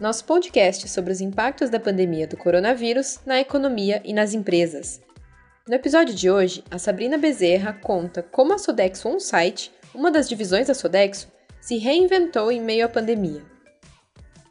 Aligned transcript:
nosso 0.00 0.24
podcast 0.24 0.88
sobre 0.88 1.12
os 1.12 1.20
impactos 1.20 1.70
da 1.70 1.80
pandemia 1.80 2.26
do 2.26 2.36
coronavírus 2.36 3.18
na 3.26 3.40
economia 3.40 4.00
e 4.04 4.12
nas 4.12 4.32
empresas. 4.32 5.00
No 5.66 5.74
episódio 5.74 6.14
de 6.14 6.30
hoje, 6.30 6.62
a 6.70 6.78
Sabrina 6.78 7.18
Bezerra 7.18 7.72
conta 7.72 8.22
como 8.22 8.54
a 8.54 8.58
Sodexo 8.58 9.08
On-Site, 9.08 9.72
uma 9.92 10.10
das 10.10 10.28
divisões 10.28 10.68
da 10.68 10.74
Sodexo, 10.74 11.28
se 11.60 11.78
reinventou 11.78 12.52
em 12.52 12.60
meio 12.60 12.86
à 12.86 12.88
pandemia. 12.88 13.42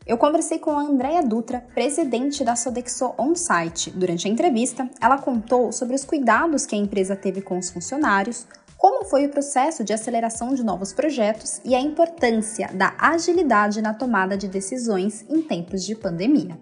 Eu 0.06 0.18
conversei 0.18 0.60
com 0.60 0.72
a 0.72 0.82
Andrea 0.82 1.24
Dutra, 1.24 1.66
presidente 1.74 2.44
da 2.44 2.56
Sodexo 2.56 3.14
On-Site. 3.18 3.92
Durante 3.92 4.28
a 4.28 4.32
entrevista, 4.32 4.90
ela 5.02 5.18
contou 5.18 5.72
sobre 5.72 5.96
os 5.96 6.04
cuidados 6.04 6.66
que 6.66 6.76
a 6.76 6.80
empresa 6.80 7.16
teve 7.16 7.42
com 7.42 7.58
os 7.58 7.70
funcionários, 7.70 8.46
como 8.78 9.06
foi 9.06 9.26
o 9.26 9.32
processo 9.32 9.84
de 9.84 9.92
aceleração 9.92 10.54
de 10.54 10.64
novos 10.64 10.94
projetos 10.94 11.60
e 11.66 11.74
a 11.74 11.82
importância 11.82 12.68
da 12.74 12.96
agilidade 13.00 13.82
na 13.82 13.94
tomada 13.94 14.38
de 14.38 14.48
decisões 14.48 15.28
em 15.30 15.42
tempos 15.42 15.84
de 15.84 15.96
pandemia. 15.96 16.60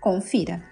Confira! 0.00 0.62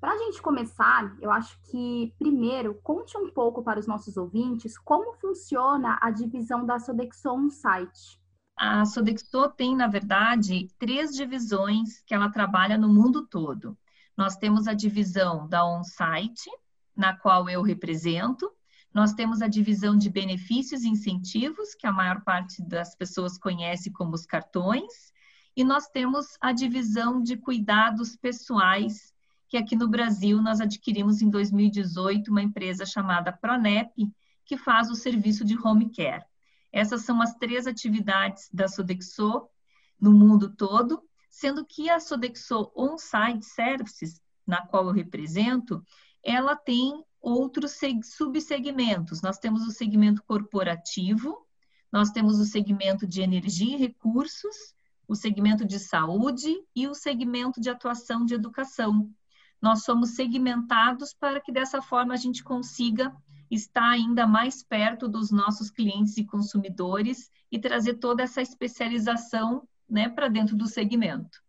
Para 0.00 0.14
a 0.14 0.18
gente 0.18 0.42
começar, 0.42 1.16
eu 1.20 1.30
acho 1.30 1.56
que 1.70 2.12
primeiro 2.18 2.74
conte 2.82 3.16
um 3.16 3.30
pouco 3.30 3.62
para 3.62 3.78
os 3.78 3.86
nossos 3.86 4.16
ouvintes 4.16 4.76
como 4.76 5.12
funciona 5.14 5.96
a 6.00 6.10
divisão 6.10 6.66
da 6.66 6.80
Sodexo 6.80 7.30
On-Site. 7.30 8.20
A 8.56 8.84
Sodexo 8.84 9.48
tem, 9.50 9.76
na 9.76 9.86
verdade, 9.86 10.68
três 10.78 11.12
divisões 11.12 12.00
que 12.04 12.14
ela 12.14 12.30
trabalha 12.30 12.76
no 12.76 12.88
mundo 12.88 13.26
todo. 13.28 13.78
Nós 14.16 14.36
temos 14.36 14.66
a 14.66 14.74
divisão 14.74 15.48
da 15.48 15.64
On-Site, 15.64 16.50
na 16.96 17.16
qual 17.16 17.48
eu 17.48 17.62
represento. 17.62 18.50
Nós 18.92 19.14
temos 19.14 19.40
a 19.40 19.48
divisão 19.48 19.96
de 19.96 20.10
benefícios 20.10 20.82
e 20.82 20.88
incentivos, 20.88 21.74
que 21.74 21.86
a 21.86 21.92
maior 21.92 22.22
parte 22.22 22.62
das 22.62 22.94
pessoas 22.94 23.38
conhece 23.38 23.90
como 23.90 24.14
os 24.14 24.26
cartões, 24.26 25.12
e 25.56 25.64
nós 25.64 25.88
temos 25.88 26.26
a 26.40 26.52
divisão 26.52 27.22
de 27.22 27.36
cuidados 27.36 28.16
pessoais, 28.16 29.12
que 29.48 29.56
aqui 29.56 29.76
no 29.76 29.88
Brasil 29.88 30.40
nós 30.40 30.60
adquirimos 30.60 31.20
em 31.20 31.28
2018 31.28 32.30
uma 32.30 32.42
empresa 32.42 32.86
chamada 32.86 33.32
Pronep, 33.32 33.92
que 34.44 34.56
faz 34.56 34.90
o 34.90 34.94
serviço 34.94 35.44
de 35.44 35.58
home 35.58 35.90
care. 35.90 36.24
Essas 36.72 37.02
são 37.02 37.20
as 37.20 37.34
três 37.34 37.66
atividades 37.66 38.48
da 38.52 38.66
Sodexo 38.66 39.46
no 40.00 40.10
mundo 40.10 40.54
todo, 40.56 41.02
sendo 41.30 41.64
que 41.64 41.88
a 41.90 42.00
Sodexo 42.00 42.72
On-Site 42.74 43.44
Services, 43.44 44.20
na 44.46 44.66
qual 44.66 44.86
eu 44.86 44.92
represento, 44.92 45.84
ela 46.24 46.56
tem 46.56 47.04
outros 47.20 47.78
subsegmentos. 48.04 49.22
Nós 49.22 49.38
temos 49.38 49.66
o 49.66 49.70
segmento 49.70 50.22
corporativo, 50.24 51.46
nós 51.90 52.10
temos 52.10 52.38
o 52.38 52.44
segmento 52.44 53.06
de 53.06 53.20
energia 53.20 53.76
e 53.76 53.78
recursos, 53.78 54.74
o 55.06 55.14
segmento 55.14 55.64
de 55.64 55.78
saúde 55.78 56.54
e 56.74 56.88
o 56.88 56.94
segmento 56.94 57.60
de 57.60 57.68
atuação 57.68 58.24
de 58.24 58.34
educação. 58.34 59.10
Nós 59.60 59.84
somos 59.84 60.10
segmentados 60.10 61.12
para 61.12 61.40
que 61.40 61.52
dessa 61.52 61.80
forma 61.82 62.14
a 62.14 62.16
gente 62.16 62.42
consiga 62.42 63.14
estar 63.50 63.88
ainda 63.90 64.26
mais 64.26 64.62
perto 64.62 65.06
dos 65.06 65.30
nossos 65.30 65.70
clientes 65.70 66.16
e 66.16 66.24
consumidores 66.24 67.30
e 67.50 67.58
trazer 67.58 67.94
toda 67.94 68.22
essa 68.22 68.40
especialização 68.40 69.68
né, 69.88 70.08
para 70.08 70.28
dentro 70.28 70.56
do 70.56 70.66
segmento. 70.66 71.41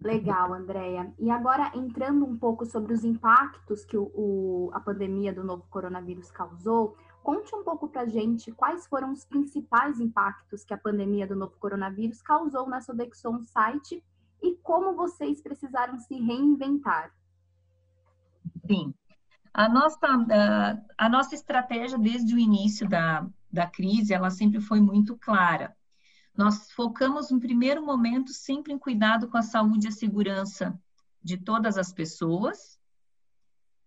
Legal, 0.00 0.52
Andréia. 0.52 1.12
E 1.18 1.30
agora, 1.30 1.72
entrando 1.74 2.24
um 2.24 2.36
pouco 2.36 2.66
sobre 2.66 2.92
os 2.92 3.04
impactos 3.04 3.84
que 3.84 3.96
o, 3.96 4.10
o, 4.14 4.70
a 4.72 4.80
pandemia 4.80 5.32
do 5.32 5.42
novo 5.42 5.64
coronavírus 5.70 6.30
causou, 6.30 6.96
conte 7.22 7.54
um 7.54 7.64
pouco 7.64 7.88
para 7.88 8.06
gente 8.06 8.52
quais 8.52 8.86
foram 8.86 9.12
os 9.12 9.24
principais 9.24 9.98
impactos 9.98 10.64
que 10.64 10.74
a 10.74 10.78
pandemia 10.78 11.26
do 11.26 11.34
novo 11.34 11.54
coronavírus 11.58 12.22
causou 12.22 12.68
na 12.68 12.80
Sodexon 12.80 13.42
site 13.42 14.02
e 14.42 14.54
como 14.62 14.94
vocês 14.94 15.40
precisaram 15.40 15.98
se 15.98 16.14
reinventar. 16.14 17.10
Sim. 18.66 18.94
A 19.52 19.68
nossa, 19.68 20.06
a 20.98 21.08
nossa 21.08 21.34
estratégia 21.34 21.98
desde 21.98 22.34
o 22.34 22.38
início 22.38 22.88
da, 22.88 23.26
da 23.50 23.66
crise, 23.66 24.12
ela 24.12 24.30
sempre 24.30 24.60
foi 24.60 24.80
muito 24.80 25.16
clara. 25.16 25.74
Nós 26.36 26.70
focamos 26.72 27.30
no 27.30 27.40
primeiro 27.40 27.84
momento 27.84 28.32
sempre 28.32 28.72
em 28.72 28.78
cuidado 28.78 29.28
com 29.28 29.38
a 29.38 29.42
saúde 29.42 29.86
e 29.86 29.88
a 29.88 29.92
segurança 29.92 30.78
de 31.22 31.38
todas 31.38 31.78
as 31.78 31.92
pessoas, 31.92 32.78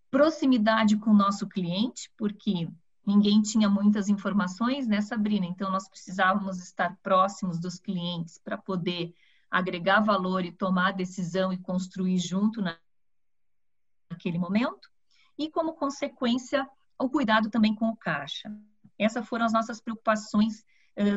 proximidade 0.10 0.98
com 0.98 1.12
o 1.12 1.16
nosso 1.16 1.48
cliente, 1.48 2.12
porque 2.18 2.68
ninguém 3.06 3.42
tinha 3.42 3.70
muitas 3.70 4.10
informações, 4.10 4.88
né, 4.88 5.00
Sabrina? 5.00 5.46
Então, 5.46 5.72
nós 5.72 5.88
precisávamos 5.88 6.60
estar 6.60 6.98
próximos 7.04 7.60
dos 7.60 7.80
clientes 7.80 8.40
para 8.40 8.58
poder 8.58 9.14
agregar 9.50 10.00
valor 10.00 10.44
e 10.44 10.52
tomar 10.52 10.94
decisão 10.94 11.54
e 11.54 11.58
construir 11.58 12.18
junto 12.18 12.64
naquele 14.10 14.40
momento. 14.40 14.90
E, 15.38 15.50
como 15.52 15.74
consequência, 15.74 16.68
o 16.98 17.10
cuidado 17.10 17.50
também 17.50 17.76
com 17.76 17.90
o 17.90 17.96
caixa. 17.96 18.52
Essas 18.98 19.28
foram 19.28 19.46
as 19.46 19.54
nossas 19.54 19.80
preocupações 19.80 20.66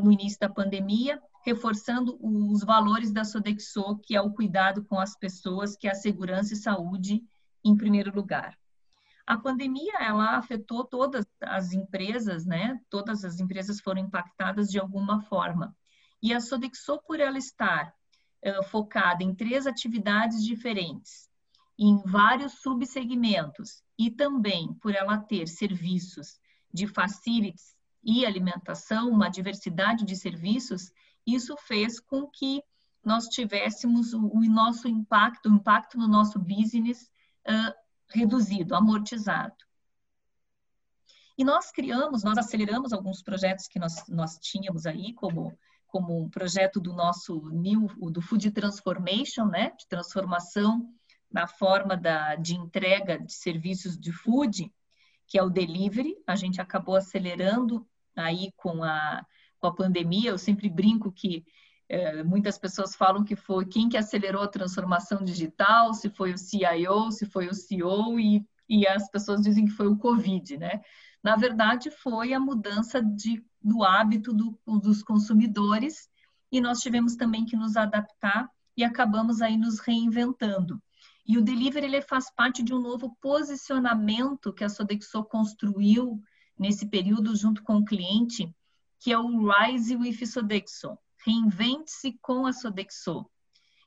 no 0.03 0.13
início 0.13 0.39
da 0.39 0.49
pandemia, 0.49 1.21
reforçando 1.45 2.19
os 2.21 2.63
valores 2.63 3.13
da 3.13 3.25
Sodexo, 3.25 3.99
que 3.99 4.15
é 4.15 4.21
o 4.21 4.31
cuidado 4.31 4.85
com 4.85 4.99
as 4.99 5.17
pessoas, 5.17 5.77
que 5.77 5.89
é 5.89 5.91
a 5.91 5.95
segurança 5.95 6.55
e 6.55 6.57
saúde 6.57 7.23
em 7.65 7.77
primeiro 7.77 8.15
lugar. 8.15 8.57
A 9.27 9.39
pandemia, 9.39 9.95
ela 10.01 10.37
afetou 10.37 10.85
todas 10.85 11.25
as 11.41 11.73
empresas, 11.73 12.45
né? 12.45 12.81
Todas 12.91 13.25
as 13.25 13.39
empresas 13.39 13.81
foram 13.81 14.01
impactadas 14.01 14.69
de 14.69 14.79
alguma 14.79 15.21
forma. 15.23 15.77
E 16.21 16.33
a 16.33 16.41
Sodexo, 16.41 17.01
por 17.07 17.21
ela 17.21 17.39
estar 17.39 17.93
uh, 18.45 18.63
focada 18.65 19.23
em 19.23 19.35
três 19.35 19.67
atividades 19.67 20.45
diferentes, 20.45 21.29
em 21.79 22.03
vários 22.05 22.61
subsegmentos, 22.61 23.83
e 23.99 24.11
também 24.11 24.75
por 24.75 24.95
ela 24.95 25.19
ter 25.19 25.47
serviços 25.47 26.41
de 26.73 26.87
facilities 26.87 27.77
e 28.03 28.27
alimentação, 28.27 29.11
uma 29.11 29.29
diversidade 29.29 30.05
de 30.05 30.17
serviços, 30.17 30.93
isso 31.27 31.57
fez 31.57 32.01
com 32.01 32.27
que 32.27 32.63
nós 33.05 33.27
tivéssemos 33.27 34.13
o, 34.13 34.27
o 34.27 34.41
nosso 34.43 34.89
impacto, 34.89 35.49
o 35.49 35.55
impacto 35.55 35.99
no 35.99 36.09
nosso 36.09 36.39
business 36.39 37.11
uh, 37.49 37.75
reduzido, 38.09 38.75
amortizado. 38.75 39.57
E 41.37 41.45
nós 41.45 41.71
criamos, 41.71 42.23
nós 42.23 42.39
aceleramos 42.39 42.93
alguns 42.93 43.23
projetos 43.23 43.67
que 43.67 43.79
nós, 43.79 44.07
nós 44.09 44.39
tínhamos 44.39 44.87
aí, 44.87 45.13
como, 45.15 45.57
como 45.87 46.23
um 46.23 46.29
projeto 46.29 46.79
do 46.79 46.93
nosso 46.93 47.41
New, 47.51 47.89
do 48.11 48.21
Food 48.21 48.51
Transformation, 48.51 49.47
né, 49.47 49.71
de 49.71 49.87
transformação 49.89 50.93
na 51.31 51.47
forma 51.47 51.97
da, 51.97 52.37
de 52.37 52.55
entrega 52.55 53.19
de 53.19 53.33
serviços 53.33 53.99
de 53.99 54.13
food, 54.13 54.73
que 55.27 55.39
é 55.39 55.43
o 55.43 55.49
delivery. 55.49 56.15
A 56.27 56.37
gente 56.37 56.61
acabou 56.61 56.95
acelerando 56.95 57.89
aí 58.17 58.53
com 58.57 58.83
a, 58.83 59.25
com 59.59 59.67
a 59.67 59.75
pandemia. 59.75 60.31
Eu 60.31 60.39
sempre 60.39 60.69
brinco 60.69 61.13
que 61.13 61.45
é, 61.89 62.23
muitas 62.23 62.59
pessoas 62.59 62.95
falam 62.95 63.25
que 63.25 63.37
foi 63.37 63.67
quem 63.67 63.89
que 63.89 63.97
acelerou 63.97 64.43
a 64.43 64.49
transformação 64.49 65.23
digital, 65.23 65.93
se 65.93 66.09
foi 66.09 66.33
o 66.33 66.39
CIO, 66.39 67.11
se 67.11 67.27
foi 67.27 67.49
o 67.49 67.55
CEO, 67.55 68.19
e, 68.19 68.45
e 68.69 68.87
as 68.87 69.11
pessoas 69.11 69.43
dizem 69.43 69.67
que 69.67 69.73
foi 69.73 69.87
o 69.87 69.99
Covid, 69.99 70.57
né? 70.57 70.81
Na 71.23 71.37
verdade, 71.37 71.91
foi 71.91 72.33
a 72.33 72.41
mudança 72.41 73.03
de, 73.03 73.45
do 73.63 73.85
hábito 73.85 74.33
do, 74.33 74.59
dos 74.67 75.03
consumidores 75.03 76.09
e 76.51 76.61
nós 76.61 76.81
tivemos 76.81 77.15
também 77.15 77.45
que 77.45 77.57
nos 77.57 77.77
adaptar 77.77 78.49
e 78.77 78.83
acabamos 78.83 79.41
aí 79.41 79.57
nos 79.57 79.79
reinventando. 79.79 80.83
E 81.27 81.39
o 81.39 81.43
delivery 81.43 81.87
ele 81.87 82.03
faz 82.03 82.31
parte 82.35 82.63
de 82.63 82.75
um 82.75 82.81
novo 82.81 83.17
posicionamento 83.21 84.53
que 84.53 84.65
a 84.65 84.69
Sodexo 84.69 85.23
construiu 85.25 86.21
nesse 86.63 86.87
período 86.87 87.35
junto 87.37 87.63
com 87.63 87.77
o 87.77 87.85
cliente, 87.85 88.55
que 88.99 89.13
é 89.13 89.19
o 89.19 89.51
Rise 89.51 89.97
with 89.97 90.25
Sodexo, 90.25 90.97
reinvente-se 91.27 92.19
com 92.23 92.47
a 92.47 92.53
Sodexo, 92.53 93.29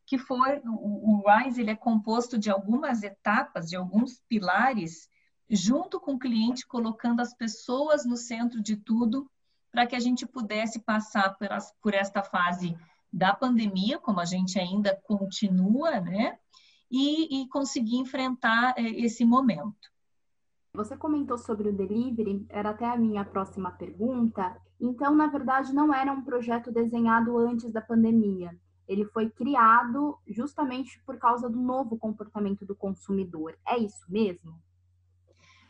que 0.05 0.17
foi 0.17 0.59
o, 0.65 1.21
o 1.21 1.23
Rise 1.25 1.61
ele 1.61 1.71
é 1.71 1.75
composto 1.75 2.37
de 2.37 2.51
algumas 2.51 3.01
etapas, 3.01 3.69
de 3.69 3.75
alguns 3.75 4.21
pilares, 4.27 5.09
junto 5.49 5.99
com 5.99 6.13
o 6.13 6.19
cliente, 6.19 6.67
colocando 6.67 7.21
as 7.21 7.33
pessoas 7.33 8.05
no 8.05 8.17
centro 8.17 8.61
de 8.61 8.75
tudo, 8.75 9.31
para 9.71 9.87
que 9.87 9.95
a 9.95 9.99
gente 9.99 10.25
pudesse 10.25 10.79
passar 10.79 11.35
por, 11.37 11.51
as, 11.51 11.73
por 11.81 11.93
esta 11.93 12.21
fase 12.21 12.77
da 13.11 13.33
pandemia, 13.33 13.97
como 13.97 14.19
a 14.19 14.25
gente 14.25 14.59
ainda 14.59 14.95
continua, 15.07 15.99
né? 15.99 16.37
e, 16.89 17.41
e 17.41 17.47
conseguir 17.47 17.97
enfrentar 17.97 18.73
é, 18.77 18.83
esse 18.83 19.25
momento. 19.25 19.91
Você 20.75 20.97
comentou 20.97 21.37
sobre 21.37 21.69
o 21.69 21.73
delivery, 21.73 22.45
era 22.49 22.71
até 22.71 22.85
a 22.85 22.97
minha 22.97 23.23
próxima 23.23 23.71
pergunta. 23.71 24.55
Então, 24.79 25.15
na 25.15 25.27
verdade, 25.27 25.73
não 25.73 25.93
era 25.93 26.11
um 26.11 26.23
projeto 26.23 26.71
desenhado 26.71 27.37
antes 27.37 27.71
da 27.71 27.81
pandemia. 27.81 28.51
Ele 28.87 29.05
foi 29.05 29.29
criado 29.29 30.17
justamente 30.27 31.01
por 31.05 31.17
causa 31.17 31.49
do 31.49 31.59
novo 31.59 31.97
comportamento 31.97 32.65
do 32.65 32.75
consumidor. 32.75 33.57
É 33.67 33.77
isso 33.77 34.05
mesmo? 34.07 34.53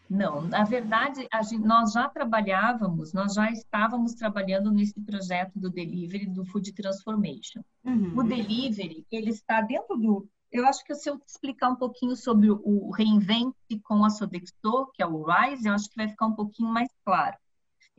Não, 0.10 0.42
na 0.42 0.64
verdade, 0.64 1.28
gente, 1.44 1.58
nós 1.58 1.94
já 1.94 2.08
trabalhávamos, 2.08 3.12
nós 3.12 3.34
já 3.34 3.50
estávamos 3.52 4.14
trabalhando 4.14 4.72
nesse 4.72 5.00
projeto 5.02 5.60
do 5.60 5.70
delivery 5.70 6.28
do 6.28 6.46
Food 6.46 6.74
Transformation. 6.74 7.62
Uhum. 7.84 8.20
O 8.20 8.24
delivery, 8.24 9.06
ele 9.12 9.32
está 9.32 9.62
dentro 9.62 9.98
do. 9.98 10.28
Eu 10.56 10.66
acho 10.66 10.84
que 10.86 10.96
se 10.96 11.10
eu 11.10 11.22
explicar 11.28 11.70
um 11.70 11.76
pouquinho 11.76 12.16
sobre 12.16 12.50
o 12.50 12.90
reinvente 12.92 13.80
com 13.84 14.06
a 14.06 14.10
Sodexo, 14.10 14.54
que 14.94 15.04
é 15.04 15.06
o 15.06 15.24
RISE, 15.24 15.68
eu 15.68 15.74
acho 15.74 15.90
que 15.90 15.98
vai 15.98 16.08
ficar 16.08 16.28
um 16.28 16.36
pouquinho 16.36 16.70
mais 16.70 16.90
claro. 17.04 17.36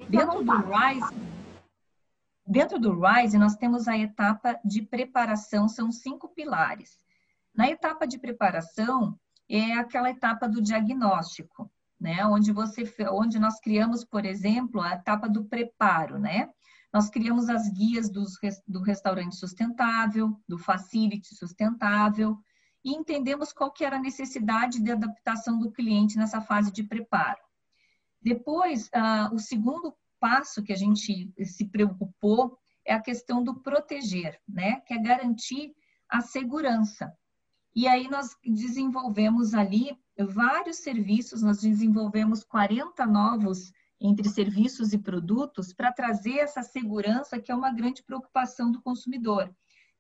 Dentro 0.09 0.43
do 0.43 0.53
RISE, 0.53 1.15
dentro 2.47 2.79
do 2.79 2.99
RISE, 2.99 3.39
nós 3.39 3.57
temos 3.57 3.87
a 3.87 3.97
etapa 3.99 4.59
de 4.65 4.83
preparação, 4.83 5.69
são 5.69 5.93
cinco 5.93 6.29
pilares. 6.29 6.99
Na 7.55 7.69
etapa 7.69 8.07
de 8.07 8.19
preparação, 8.19 9.19
é 9.49 9.75
aquela 9.75 10.11
etapa 10.11 10.49
do 10.49 10.63
diagnóstico 10.63 11.71
né? 12.01 12.25
Onde 12.27 12.53
você, 12.53 12.85
onde 13.11 13.39
nós 13.39 13.59
criamos, 13.61 14.05
por 14.05 14.25
exemplo, 14.25 14.81
a 14.81 14.95
etapa 14.95 15.29
do 15.29 15.45
preparo, 15.45 16.19
né? 16.19 16.49
Nós 16.93 17.11
criamos 17.11 17.49
as 17.49 17.69
guias 17.69 18.09
dos, 18.09 18.35
do 18.67 18.81
restaurante 18.81 19.37
sustentável, 19.37 20.41
do 20.49 20.57
facility 20.59 21.35
sustentável, 21.35 22.39
e 22.87 22.95
entendemos 22.95 23.53
qual 23.53 23.73
que 23.73 23.85
era 23.85 23.97
a 23.97 24.01
necessidade 24.01 24.81
de 24.81 24.93
adaptação 24.93 25.59
do 25.59 25.73
cliente 25.73 26.17
nessa 26.17 26.41
fase 26.41 26.71
de 26.71 26.85
preparo. 26.85 27.41
Depois, 28.23 28.89
ah, 28.95 29.29
o 29.33 29.41
segundo 29.41 29.93
passo 30.21 30.63
que 30.63 30.73
a 30.73 30.77
gente 30.77 31.33
se 31.45 31.65
preocupou 31.65 32.57
é 32.85 32.95
a 32.95 33.03
questão 33.03 33.43
do 33.43 33.57
proteger, 33.61 34.41
né? 34.49 34.81
Que 34.83 34.95
é 34.95 35.03
garantir 35.03 35.75
a 36.09 36.21
segurança. 36.21 37.13
E 37.75 37.89
aí 37.89 38.09
nós 38.09 38.37
desenvolvemos 38.45 39.53
ali 39.53 39.99
vários 40.17 40.77
serviços, 40.77 41.43
nós 41.43 41.61
desenvolvemos 41.61 42.45
40 42.45 43.05
novos 43.05 43.73
entre 44.01 44.29
serviços 44.29 44.93
e 44.93 44.99
produtos 44.99 45.73
para 45.73 45.93
trazer 45.93 46.39
essa 46.39 46.63
segurança 46.63 47.41
que 47.41 47.51
é 47.51 47.55
uma 47.55 47.73
grande 47.73 48.05
preocupação 48.05 48.71
do 48.71 48.81
consumidor. 48.81 49.53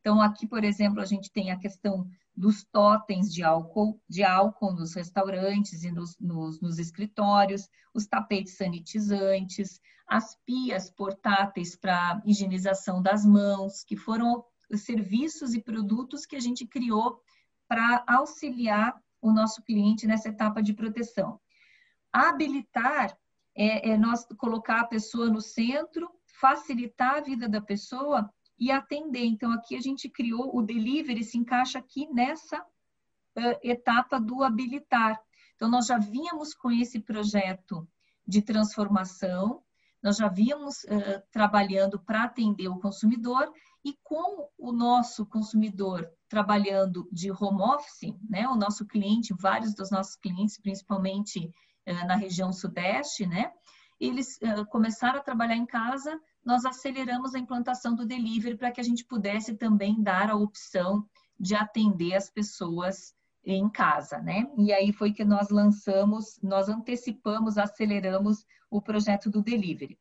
Então, 0.06 0.22
aqui, 0.22 0.46
por 0.46 0.62
exemplo, 0.62 1.00
a 1.00 1.04
gente 1.04 1.32
tem 1.32 1.50
a 1.50 1.58
questão 1.58 2.08
dos 2.32 2.62
totens 2.62 3.34
de 3.34 3.42
álcool, 3.42 4.00
de 4.08 4.22
álcool 4.22 4.72
nos 4.72 4.94
restaurantes 4.94 5.82
e 5.82 5.90
nos, 5.90 6.16
nos, 6.20 6.60
nos 6.60 6.78
escritórios, 6.78 7.68
os 7.92 8.06
tapetes 8.06 8.56
sanitizantes, 8.56 9.80
as 10.06 10.36
pias 10.46 10.88
portáteis 10.88 11.74
para 11.74 12.22
higienização 12.24 13.02
das 13.02 13.26
mãos, 13.26 13.82
que 13.82 13.96
foram 13.96 14.44
serviços 14.76 15.54
e 15.54 15.60
produtos 15.60 16.24
que 16.24 16.36
a 16.36 16.40
gente 16.40 16.64
criou 16.68 17.20
para 17.66 18.04
auxiliar 18.06 18.96
o 19.20 19.32
nosso 19.32 19.60
cliente 19.64 20.06
nessa 20.06 20.28
etapa 20.28 20.62
de 20.62 20.72
proteção. 20.72 21.40
Habilitar 22.12 23.18
é, 23.56 23.90
é 23.90 23.98
nós 23.98 24.24
colocar 24.38 24.82
a 24.82 24.86
pessoa 24.86 25.28
no 25.28 25.40
centro, 25.40 26.08
facilitar 26.40 27.16
a 27.16 27.20
vida 27.22 27.48
da 27.48 27.60
pessoa 27.60 28.32
e 28.58 28.70
atender. 28.70 29.24
Então, 29.24 29.52
aqui 29.52 29.76
a 29.76 29.80
gente 29.80 30.08
criou 30.08 30.56
o 30.56 30.62
delivery, 30.62 31.22
se 31.22 31.38
encaixa 31.38 31.78
aqui 31.78 32.08
nessa 32.12 32.60
uh, 32.60 33.58
etapa 33.62 34.20
do 34.20 34.42
habilitar. 34.42 35.20
Então, 35.54 35.68
nós 35.68 35.86
já 35.86 35.98
vínhamos 35.98 36.54
com 36.54 36.70
esse 36.70 37.00
projeto 37.00 37.86
de 38.26 38.42
transformação, 38.42 39.62
nós 40.02 40.16
já 40.16 40.28
vínhamos 40.28 40.84
uh, 40.84 41.22
trabalhando 41.30 41.98
para 41.98 42.24
atender 42.24 42.68
o 42.68 42.78
consumidor 42.78 43.52
e 43.84 43.96
com 44.02 44.48
o 44.58 44.72
nosso 44.72 45.24
consumidor 45.26 46.10
trabalhando 46.28 47.08
de 47.12 47.30
home 47.30 47.62
office, 47.62 48.14
né? 48.28 48.48
O 48.48 48.56
nosso 48.56 48.84
cliente, 48.86 49.34
vários 49.34 49.74
dos 49.74 49.90
nossos 49.90 50.16
clientes, 50.16 50.58
principalmente 50.58 51.50
uh, 51.86 52.06
na 52.06 52.16
região 52.16 52.52
sudeste, 52.52 53.26
né? 53.26 53.52
Eles 53.98 54.38
uh, 54.42 54.66
começaram 54.66 55.18
a 55.18 55.22
trabalhar 55.22 55.56
em 55.56 55.66
casa, 55.66 56.20
nós 56.46 56.64
aceleramos 56.64 57.34
a 57.34 57.40
implantação 57.40 57.96
do 57.96 58.06
delivery 58.06 58.56
para 58.56 58.70
que 58.70 58.80
a 58.80 58.84
gente 58.84 59.04
pudesse 59.04 59.56
também 59.56 60.00
dar 60.00 60.30
a 60.30 60.36
opção 60.36 61.04
de 61.38 61.56
atender 61.56 62.14
as 62.14 62.30
pessoas 62.30 63.14
em 63.44 63.68
casa, 63.68 64.18
né? 64.18 64.48
E 64.56 64.72
aí 64.72 64.92
foi 64.92 65.12
que 65.12 65.24
nós 65.24 65.50
lançamos, 65.50 66.38
nós 66.40 66.68
antecipamos, 66.68 67.58
aceleramos 67.58 68.46
o 68.70 68.80
projeto 68.80 69.28
do 69.28 69.42
delivery. 69.42 69.98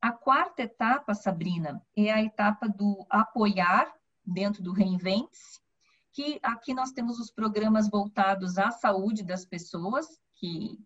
A 0.00 0.12
quarta 0.12 0.62
etapa, 0.62 1.14
Sabrina, 1.14 1.82
é 1.96 2.12
a 2.12 2.22
etapa 2.22 2.68
do 2.68 3.06
apoiar 3.08 3.90
dentro 4.24 4.62
do 4.62 4.72
Reinvente-se, 4.72 5.58
que 6.12 6.38
aqui 6.42 6.74
nós 6.74 6.92
temos 6.92 7.18
os 7.18 7.30
programas 7.30 7.88
voltados 7.88 8.58
à 8.58 8.70
saúde 8.70 9.22
das 9.22 9.44
pessoas, 9.44 10.06
que 10.34 10.78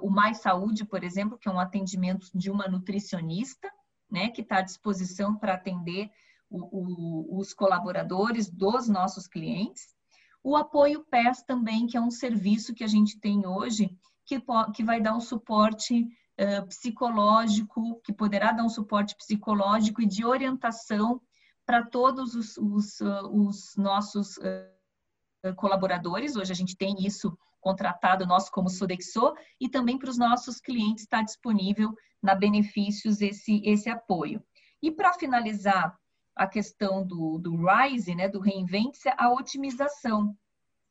o 0.00 0.10
Mais 0.10 0.38
Saúde, 0.38 0.84
por 0.84 1.04
exemplo, 1.04 1.38
que 1.38 1.48
é 1.48 1.52
um 1.52 1.60
atendimento 1.60 2.28
de 2.34 2.50
uma 2.50 2.66
nutricionista, 2.66 3.70
né, 4.10 4.28
que 4.28 4.42
está 4.42 4.58
à 4.58 4.62
disposição 4.62 5.36
para 5.36 5.54
atender 5.54 6.10
o, 6.48 6.58
o, 6.58 7.38
os 7.38 7.52
colaboradores 7.52 8.48
dos 8.48 8.88
nossos 8.88 9.26
clientes. 9.26 9.94
O 10.42 10.56
apoio 10.56 11.04
PES 11.10 11.42
também, 11.42 11.86
que 11.86 11.96
é 11.96 12.00
um 12.00 12.10
serviço 12.10 12.74
que 12.74 12.84
a 12.84 12.86
gente 12.86 13.18
tem 13.18 13.46
hoje, 13.46 13.90
que, 14.24 14.40
que 14.74 14.84
vai 14.84 15.00
dar 15.00 15.16
um 15.16 15.20
suporte 15.20 16.02
uh, 16.02 16.66
psicológico, 16.68 18.00
que 18.04 18.12
poderá 18.12 18.52
dar 18.52 18.64
um 18.64 18.68
suporte 18.68 19.16
psicológico 19.16 20.02
e 20.02 20.06
de 20.06 20.24
orientação 20.24 21.20
para 21.64 21.84
todos 21.84 22.34
os, 22.34 22.56
os, 22.58 23.00
uh, 23.00 23.26
os 23.28 23.76
nossos 23.76 24.36
uh, 24.36 25.54
colaboradores. 25.56 26.36
Hoje 26.36 26.52
a 26.52 26.56
gente 26.56 26.76
tem 26.76 26.94
isso 27.04 27.36
contratado 27.66 28.24
nosso 28.24 28.48
como 28.52 28.70
Sodexo 28.70 29.34
e 29.60 29.68
também 29.68 29.98
para 29.98 30.08
os 30.08 30.16
nossos 30.16 30.60
clientes 30.60 31.02
está 31.02 31.20
disponível 31.20 31.92
na 32.22 32.32
Benefícios 32.32 33.20
esse, 33.20 33.60
esse 33.64 33.90
apoio. 33.90 34.40
E 34.80 34.92
para 34.92 35.12
finalizar 35.14 35.98
a 36.36 36.46
questão 36.46 37.04
do, 37.04 37.38
do 37.38 37.56
RISE, 37.56 38.14
né, 38.14 38.28
do 38.28 38.38
Reinvente-se, 38.38 39.08
a 39.18 39.32
otimização, 39.32 40.32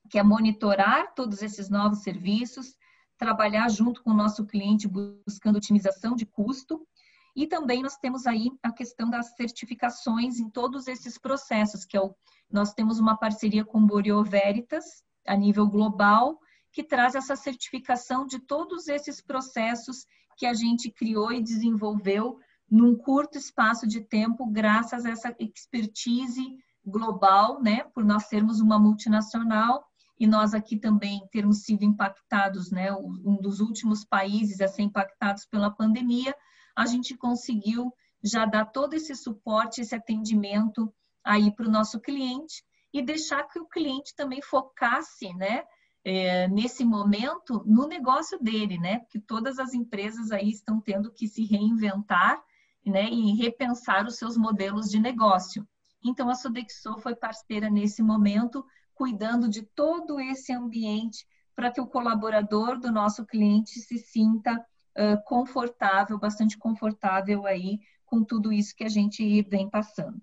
que 0.10 0.20
é 0.20 0.24
monitorar 0.24 1.14
todos 1.16 1.42
esses 1.42 1.70
novos 1.70 2.00
serviços, 2.00 2.76
trabalhar 3.18 3.70
junto 3.70 4.04
com 4.04 4.12
o 4.12 4.18
nosso 4.18 4.46
cliente 4.46 4.86
buscando 4.86 5.56
otimização 5.56 6.14
de 6.14 6.26
custo. 6.26 6.86
E 7.34 7.48
também 7.48 7.82
nós 7.84 7.96
temos 7.96 8.28
aí 8.28 8.52
a 8.62 8.70
questão 8.70 9.10
das 9.10 9.34
certificações 9.38 10.40
em 10.40 10.50
todos 10.50 10.88
esses 10.88 11.18
processos, 11.18 11.86
que 11.86 11.96
é 11.96 12.02
o, 12.02 12.14
nós 12.52 12.74
temos 12.74 13.00
uma 13.00 13.16
parceria 13.16 13.64
com 13.64 13.78
o 13.78 13.88
Borio 13.88 14.22
Veritas 14.26 15.06
a 15.26 15.38
nível 15.38 15.68
global, 15.68 16.38
que 16.76 16.84
traz 16.84 17.16
essa 17.16 17.38
certificação 17.38 18.28
de 18.28 18.38
todos 18.38 18.90
esses 18.90 19.22
processos 19.22 20.06
que 20.36 20.46
a 20.46 20.54
gente 20.54 20.92
criou 20.92 21.32
e 21.32 21.42
desenvolveu 21.42 22.38
num 22.70 22.98
curto 22.98 23.38
espaço 23.38 23.88
de 23.88 24.02
tempo, 24.02 24.46
graças 24.52 25.06
a 25.06 25.10
essa 25.10 25.34
expertise 25.40 26.44
global, 26.86 27.64
né, 27.64 27.86
por 27.94 28.04
nós 28.04 28.26
sermos 28.26 28.60
uma 28.60 28.78
multinacional 28.78 29.86
e 30.20 30.28
nós 30.28 30.54
aqui 30.54 30.78
também 30.78 31.26
termos 31.32 31.64
sido 31.64 31.86
impactados, 31.86 32.70
né, 32.72 32.92
um 32.94 33.38
dos 33.42 33.62
últimos 33.62 34.04
países 34.04 34.60
a 34.60 34.68
ser 34.68 34.82
impactados 34.82 35.46
pela 35.46 35.72
pandemia, 35.72 36.36
a 36.76 36.86
gente 36.86 37.16
conseguiu 37.16 37.90
já 38.22 38.46
dar 38.46 38.66
todo 38.66 38.96
esse 38.96 39.16
suporte, 39.16 39.80
esse 39.80 39.96
atendimento 39.96 40.94
aí 41.24 41.56
para 41.56 41.68
o 41.68 41.72
nosso 41.72 42.02
cliente 42.02 42.66
e 42.94 43.02
deixar 43.02 43.44
que 43.44 43.60
o 43.60 43.68
cliente 43.68 44.14
também 44.14 44.42
focasse, 44.42 45.34
né, 45.36 45.64
é, 46.06 46.48
nesse 46.48 46.86
momento 46.86 47.64
no 47.66 47.88
negócio 47.88 48.40
dele, 48.40 48.78
né, 48.78 49.00
porque 49.00 49.20
todas 49.20 49.58
as 49.58 49.74
empresas 49.74 50.32
aí 50.32 50.52
estão 50.52 50.80
tendo 50.80 51.12
que 51.12 51.28
se 51.28 51.44
reinventar, 51.44 52.40
né, 52.86 53.10
e 53.10 53.34
repensar 53.34 54.06
os 54.06 54.16
seus 54.16 54.38
modelos 54.38 54.88
de 54.88 55.00
negócio. 55.00 55.68
Então 56.06 56.30
a 56.30 56.36
Sodexo 56.36 57.00
foi 57.00 57.16
parceira 57.16 57.68
nesse 57.68 58.04
momento 58.04 58.64
cuidando 58.94 59.50
de 59.50 59.64
todo 59.64 60.20
esse 60.20 60.54
ambiente 60.54 61.26
para 61.56 61.72
que 61.72 61.82
o 61.82 61.88
colaborador 61.88 62.80
do 62.80 62.92
nosso 62.92 63.26
cliente 63.26 63.80
se 63.80 63.98
sinta 63.98 64.54
uh, 64.54 65.24
confortável, 65.26 66.20
bastante 66.20 66.56
confortável 66.58 67.48
aí 67.48 67.80
com 68.06 68.24
tudo 68.24 68.54
isso 68.54 68.76
que 68.76 68.84
a 68.84 68.90
gente 68.90 69.42
vem 69.42 69.68
passando. 69.68 70.22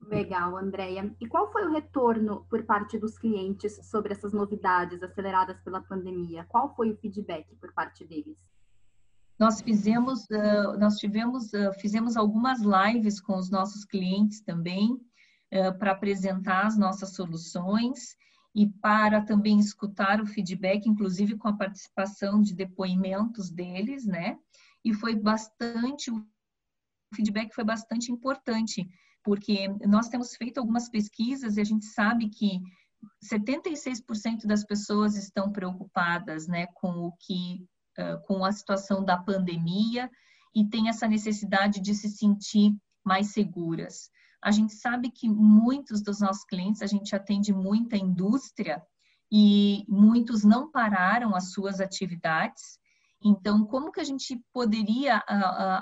Legal, 0.00 0.56
Andréia. 0.56 1.14
E 1.20 1.26
qual 1.26 1.50
foi 1.50 1.66
o 1.66 1.72
retorno 1.72 2.46
por 2.48 2.64
parte 2.64 2.98
dos 2.98 3.18
clientes 3.18 3.78
sobre 3.88 4.12
essas 4.12 4.32
novidades 4.32 5.02
aceleradas 5.02 5.60
pela 5.60 5.80
pandemia? 5.82 6.44
Qual 6.48 6.74
foi 6.74 6.90
o 6.90 6.96
feedback 6.96 7.54
por 7.56 7.72
parte 7.72 8.04
deles? 8.04 8.38
Nós 9.38 9.60
fizemos, 9.60 10.24
uh, 10.30 10.78
nós 10.78 10.96
tivemos, 10.96 11.52
uh, 11.52 11.72
fizemos 11.80 12.16
algumas 12.16 12.60
lives 12.60 13.20
com 13.20 13.36
os 13.36 13.50
nossos 13.50 13.84
clientes 13.84 14.40
também, 14.40 15.00
para 15.78 15.92
apresentar 15.92 16.66
as 16.66 16.76
nossas 16.76 17.14
soluções. 17.14 18.16
e 18.56 18.66
para 18.66 19.20
também 19.20 19.58
escutar 19.58 20.18
o 20.18 20.26
feedback, 20.26 20.88
inclusive 20.88 21.36
com 21.36 21.46
a 21.46 21.52
participação 21.52 22.40
de 22.40 22.54
depoimentos 22.54 23.50
deles, 23.50 24.06
né? 24.06 24.38
E 24.82 24.94
foi 24.94 25.14
bastante, 25.14 26.10
o 26.10 26.26
feedback 27.14 27.54
foi 27.54 27.64
bastante 27.64 28.10
importante, 28.10 28.88
porque 29.26 29.66
nós 29.84 30.08
temos 30.08 30.36
feito 30.36 30.58
algumas 30.58 30.88
pesquisas 30.88 31.56
e 31.56 31.60
a 31.60 31.64
gente 31.64 31.84
sabe 31.84 32.28
que 32.28 32.60
76% 33.28 34.46
das 34.46 34.64
pessoas 34.64 35.16
estão 35.16 35.50
preocupadas, 35.50 36.46
né, 36.46 36.68
com 36.74 37.08
o 37.08 37.12
que, 37.18 37.66
com 38.28 38.44
a 38.44 38.52
situação 38.52 39.04
da 39.04 39.18
pandemia 39.18 40.08
e 40.54 40.64
tem 40.64 40.88
essa 40.88 41.08
necessidade 41.08 41.80
de 41.80 41.92
se 41.92 42.08
sentir 42.08 42.72
mais 43.04 43.32
seguras. 43.32 44.10
A 44.40 44.52
gente 44.52 44.74
sabe 44.74 45.10
que 45.10 45.28
muitos 45.28 46.00
dos 46.00 46.20
nossos 46.20 46.44
clientes, 46.44 46.80
a 46.80 46.86
gente 46.86 47.16
atende 47.16 47.52
muita 47.52 47.96
indústria 47.96 48.80
e 49.30 49.84
muitos 49.88 50.44
não 50.44 50.70
pararam 50.70 51.34
as 51.34 51.50
suas 51.50 51.80
atividades. 51.80 52.78
Então, 53.20 53.66
como 53.66 53.90
que 53.90 53.98
a 53.98 54.04
gente 54.04 54.40
poderia 54.52 55.20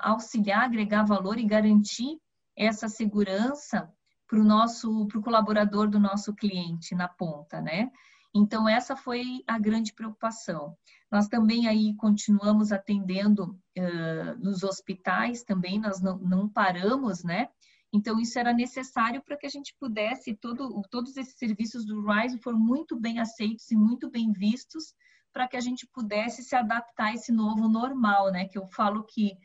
auxiliar, 0.03 0.63
agregar 0.63 1.05
valor 1.05 1.39
e 1.39 1.45
garantir 1.45 2.19
essa 2.57 2.89
segurança 2.89 3.93
para 4.27 4.39
o 4.39 4.45
nosso, 4.45 5.07
para 5.07 5.19
o 5.19 5.23
colaborador 5.23 5.89
do 5.89 6.01
nosso 6.01 6.35
cliente 6.35 6.95
na 6.95 7.09
ponta, 7.09 7.61
né? 7.61 7.91
Então, 8.35 8.69
essa 8.69 8.97
foi 8.97 9.45
a 9.47 9.59
grande 9.59 9.93
preocupação. 9.93 10.77
Nós 11.11 11.29
também 11.29 11.69
aí 11.69 11.95
continuamos 11.95 12.73
atendendo 12.73 13.57
uh, 13.79 14.39
nos 14.39 14.65
hospitais 14.65 15.45
também, 15.45 15.79
nós 15.79 16.01
não, 16.01 16.19
não 16.19 16.49
paramos, 16.49 17.23
né? 17.23 17.49
Então, 17.93 18.19
isso 18.19 18.37
era 18.37 18.53
necessário 18.53 19.23
para 19.23 19.37
que 19.37 19.47
a 19.47 19.51
gente 19.51 19.73
pudesse, 19.79 20.35
todo, 20.35 20.83
todos 20.91 21.17
esses 21.17 21.39
serviços 21.39 21.87
do 21.87 22.05
Rise 22.05 22.41
foram 22.41 22.59
muito 22.59 22.99
bem 22.99 23.21
aceitos 23.21 23.71
e 23.71 23.77
muito 23.77 24.11
bem 24.11 24.33
vistos 24.33 24.93
para 25.33 25.47
que 25.47 25.57
a 25.57 25.61
gente 25.61 25.87
pudesse 25.87 26.43
se 26.43 26.57
adaptar 26.57 27.07
a 27.07 27.15
esse 27.15 27.31
novo 27.31 27.69
normal, 27.69 28.33
né? 28.33 28.49
Que 28.49 28.59
eu 28.59 28.67
falo 28.67 29.05
que, 29.05 29.37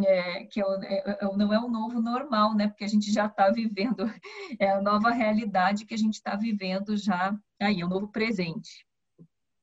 é, 0.00 0.44
que 0.44 0.60
eu, 0.60 0.66
é, 0.82 1.18
é 1.20 1.36
não 1.36 1.52
é 1.52 1.58
o 1.58 1.68
novo 1.68 2.00
normal, 2.00 2.54
né? 2.54 2.68
Porque 2.68 2.84
a 2.84 2.88
gente 2.88 3.10
já 3.12 3.26
está 3.26 3.50
vivendo, 3.50 4.04
é 4.58 4.72
a 4.72 4.82
nova 4.82 5.10
realidade 5.10 5.84
que 5.84 5.94
a 5.94 5.98
gente 5.98 6.14
está 6.14 6.36
vivendo 6.36 6.96
já, 6.96 7.36
aí, 7.60 7.80
é 7.80 7.84
o 7.84 7.88
novo 7.88 8.08
presente. 8.08 8.86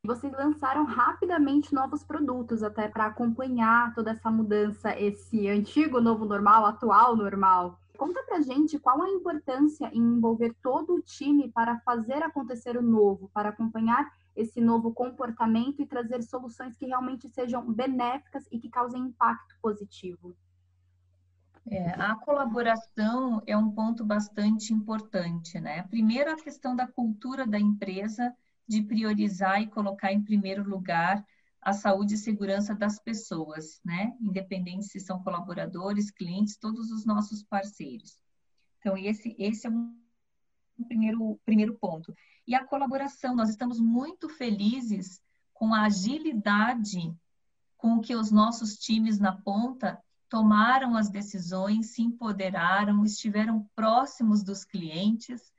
Vocês 0.05 0.31
lançaram 0.33 0.85
rapidamente 0.85 1.73
novos 1.73 2.03
produtos 2.03 2.61
até 2.61 2.87
para 2.87 3.07
acompanhar 3.07 3.93
toda 3.95 4.11
essa 4.11 4.29
mudança, 4.29 4.97
esse 4.99 5.47
antigo 5.47 5.99
novo 5.99 6.25
normal, 6.25 6.65
atual 6.65 7.15
normal. 7.15 7.79
Conta 7.97 8.21
pra 8.23 8.41
gente 8.41 8.77
qual 8.77 9.01
a 9.01 9.09
importância 9.09 9.89
em 9.91 10.01
envolver 10.01 10.53
todo 10.61 10.93
o 10.93 11.01
time 11.01 11.51
para 11.51 11.79
fazer 11.79 12.21
acontecer 12.21 12.77
o 12.77 12.83
novo, 12.83 13.31
para 13.33 13.49
acompanhar 13.49 14.07
esse 14.35 14.59
novo 14.59 14.93
comportamento 14.93 15.81
e 15.81 15.85
trazer 15.85 16.21
soluções 16.23 16.75
que 16.75 16.85
realmente 16.85 17.29
sejam 17.29 17.71
benéficas 17.71 18.45
e 18.51 18.59
que 18.59 18.69
causem 18.69 19.01
impacto 19.01 19.55
positivo. 19.61 20.35
É, 21.67 21.89
a 21.99 22.15
colaboração 22.15 23.41
é 23.47 23.57
um 23.57 23.71
ponto 23.71 24.05
bastante 24.05 24.71
importante, 24.71 25.59
né? 25.59 25.83
Primeiro, 25.83 26.31
a 26.31 26.35
questão 26.35 26.75
da 26.75 26.87
cultura 26.87 27.47
da 27.47 27.59
empresa 27.59 28.31
de 28.67 28.83
priorizar 28.83 29.61
e 29.61 29.67
colocar 29.67 30.11
em 30.11 30.23
primeiro 30.23 30.67
lugar 30.67 31.25
a 31.61 31.73
saúde 31.73 32.13
e 32.13 32.17
segurança 32.17 32.75
das 32.75 32.99
pessoas, 32.99 33.81
né? 33.83 34.15
Independente 34.21 34.85
se 34.85 34.99
são 34.99 35.23
colaboradores, 35.23 36.11
clientes, 36.11 36.57
todos 36.57 36.91
os 36.91 37.03
nossos 37.03 37.43
parceiros. 37.43 38.21
Então, 38.77 38.95
esse, 38.95 39.35
esse 39.39 39.65
é 39.65 39.71
um 40.77 40.83
primeiro, 40.83 41.39
primeiro 41.45 41.75
ponto. 41.75 42.13
E 42.47 42.53
a 42.55 42.63
colaboração, 42.65 43.35
nós 43.35 43.49
estamos 43.49 43.79
muito 43.79 44.29
felizes 44.29 45.21
com 45.53 45.73
a 45.73 45.83
agilidade 45.85 47.13
com 47.77 47.99
que 47.99 48.15
os 48.15 48.31
nossos 48.31 48.75
times 48.77 49.19
na 49.19 49.31
ponta 49.31 49.99
tomaram 50.27 50.95
as 50.95 51.09
decisões, 51.09 51.93
se 51.93 52.01
empoderaram, 52.01 53.03
estiveram 53.03 53.69
próximos 53.75 54.43
dos 54.43 54.65
clientes, 54.65 55.53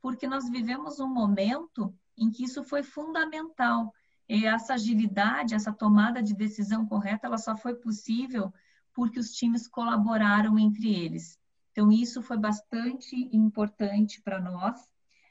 porque 0.00 0.26
nós 0.26 0.48
vivemos 0.48 1.00
um 1.00 1.08
momento 1.08 1.94
em 2.16 2.30
que 2.30 2.44
isso 2.44 2.62
foi 2.62 2.82
fundamental 2.82 3.92
e 4.30 4.46
essa 4.46 4.74
agilidade, 4.74 5.56
essa 5.56 5.72
tomada 5.72 6.22
de 6.22 6.36
decisão 6.36 6.86
correta, 6.86 7.26
ela 7.26 7.36
só 7.36 7.56
foi 7.56 7.74
possível 7.74 8.54
porque 8.94 9.18
os 9.18 9.32
times 9.32 9.66
colaboraram 9.66 10.56
entre 10.56 10.94
eles. 10.94 11.36
Então, 11.70 11.90
isso 11.90 12.22
foi 12.22 12.36
bastante 12.36 13.16
importante 13.32 14.20
para 14.22 14.40
nós. 14.40 14.88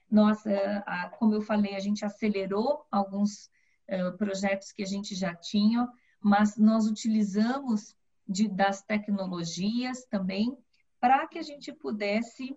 Nós, 0.10 0.46
eh, 0.46 0.84
como 1.18 1.34
eu 1.34 1.42
falei, 1.42 1.76
a 1.76 1.80
gente 1.80 2.04
acelerou 2.04 2.86
alguns 2.92 3.50
eh, 3.88 4.12
projetos 4.12 4.72
que 4.72 4.82
a 4.82 4.86
gente 4.86 5.14
já 5.16 5.36
tinha, 5.36 5.88
mas 6.22 6.58
nós 6.58 6.88
utilizamos 6.88 7.96
de, 8.28 8.48
das 8.48 8.82
tecnologias 8.82 10.06
também 10.06 10.58
para 11.00 11.28
que 11.28 11.40
a 11.40 11.44
gente 11.44 11.72
pudesse 11.74 12.56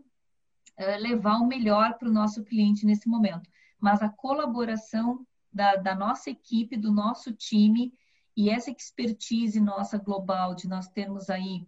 eh, 0.76 0.96
levar 0.98 1.38
o 1.38 1.46
melhor 1.46 1.98
para 1.98 2.08
o 2.08 2.12
nosso 2.12 2.44
cliente 2.44 2.86
nesse 2.86 3.08
momento. 3.08 3.48
Mas 3.78 4.02
a 4.02 4.08
colaboração 4.08 5.26
da, 5.52 5.76
da 5.76 5.94
nossa 5.94 6.30
equipe, 6.30 6.76
do 6.76 6.92
nosso 6.92 7.32
time, 7.32 7.92
e 8.36 8.48
essa 8.48 8.70
expertise 8.70 9.60
nossa 9.60 9.98
global, 9.98 10.54
de 10.54 10.66
nós 10.66 10.88
termos 10.88 11.28
aí 11.28 11.66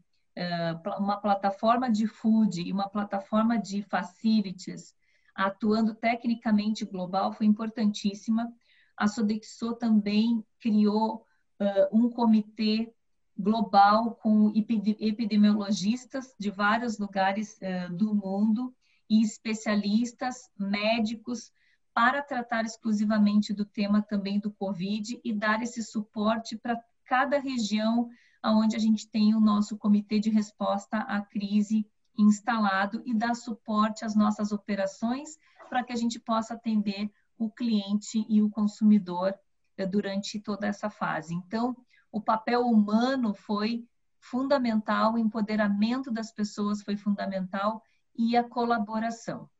uma 0.98 1.16
plataforma 1.16 1.90
de 1.90 2.06
food 2.06 2.62
e 2.62 2.72
uma 2.72 2.88
plataforma 2.88 3.56
de 3.58 3.82
facilities 3.82 4.94
atuando 5.34 5.94
tecnicamente 5.94 6.84
global, 6.84 7.32
foi 7.32 7.46
importantíssima. 7.46 8.52
A 8.96 9.08
Sodexo 9.08 9.74
também 9.74 10.44
criou 10.60 11.26
uh, 11.60 11.88
um 11.96 12.08
comitê 12.08 12.92
global 13.36 14.14
com 14.14 14.52
epidemiologistas 14.54 16.32
de 16.38 16.50
vários 16.50 16.98
lugares 16.98 17.58
uh, 17.58 17.92
do 17.92 18.14
mundo 18.14 18.72
e 19.10 19.22
especialistas, 19.22 20.48
médicos, 20.56 21.50
para 21.92 22.22
tratar 22.22 22.64
exclusivamente 22.64 23.52
do 23.52 23.64
tema 23.64 24.02
também 24.02 24.38
do 24.38 24.52
Covid 24.52 25.20
e 25.24 25.32
dar 25.32 25.62
esse 25.62 25.82
suporte 25.82 26.56
para 26.56 26.80
cada 27.04 27.38
região 27.38 28.08
onde 28.52 28.76
a 28.76 28.78
gente 28.78 29.08
tem 29.08 29.34
o 29.34 29.40
nosso 29.40 29.76
comitê 29.76 30.18
de 30.18 30.30
resposta 30.30 30.98
à 30.98 31.20
crise 31.20 31.86
instalado 32.16 33.02
e 33.04 33.14
dar 33.14 33.34
suporte 33.34 34.04
às 34.04 34.14
nossas 34.14 34.52
operações 34.52 35.38
para 35.68 35.82
que 35.82 35.92
a 35.92 35.96
gente 35.96 36.20
possa 36.20 36.54
atender 36.54 37.10
o 37.38 37.50
cliente 37.50 38.24
e 38.28 38.42
o 38.42 38.50
consumidor 38.50 39.34
eh, 39.76 39.86
durante 39.86 40.38
toda 40.38 40.66
essa 40.66 40.88
fase. 40.88 41.34
Então, 41.34 41.76
o 42.12 42.20
papel 42.20 42.62
humano 42.62 43.34
foi 43.34 43.84
fundamental, 44.20 45.14
o 45.14 45.18
empoderamento 45.18 46.10
das 46.10 46.32
pessoas 46.32 46.82
foi 46.82 46.96
fundamental 46.96 47.82
e 48.16 48.36
a 48.36 48.44
colaboração. 48.44 49.50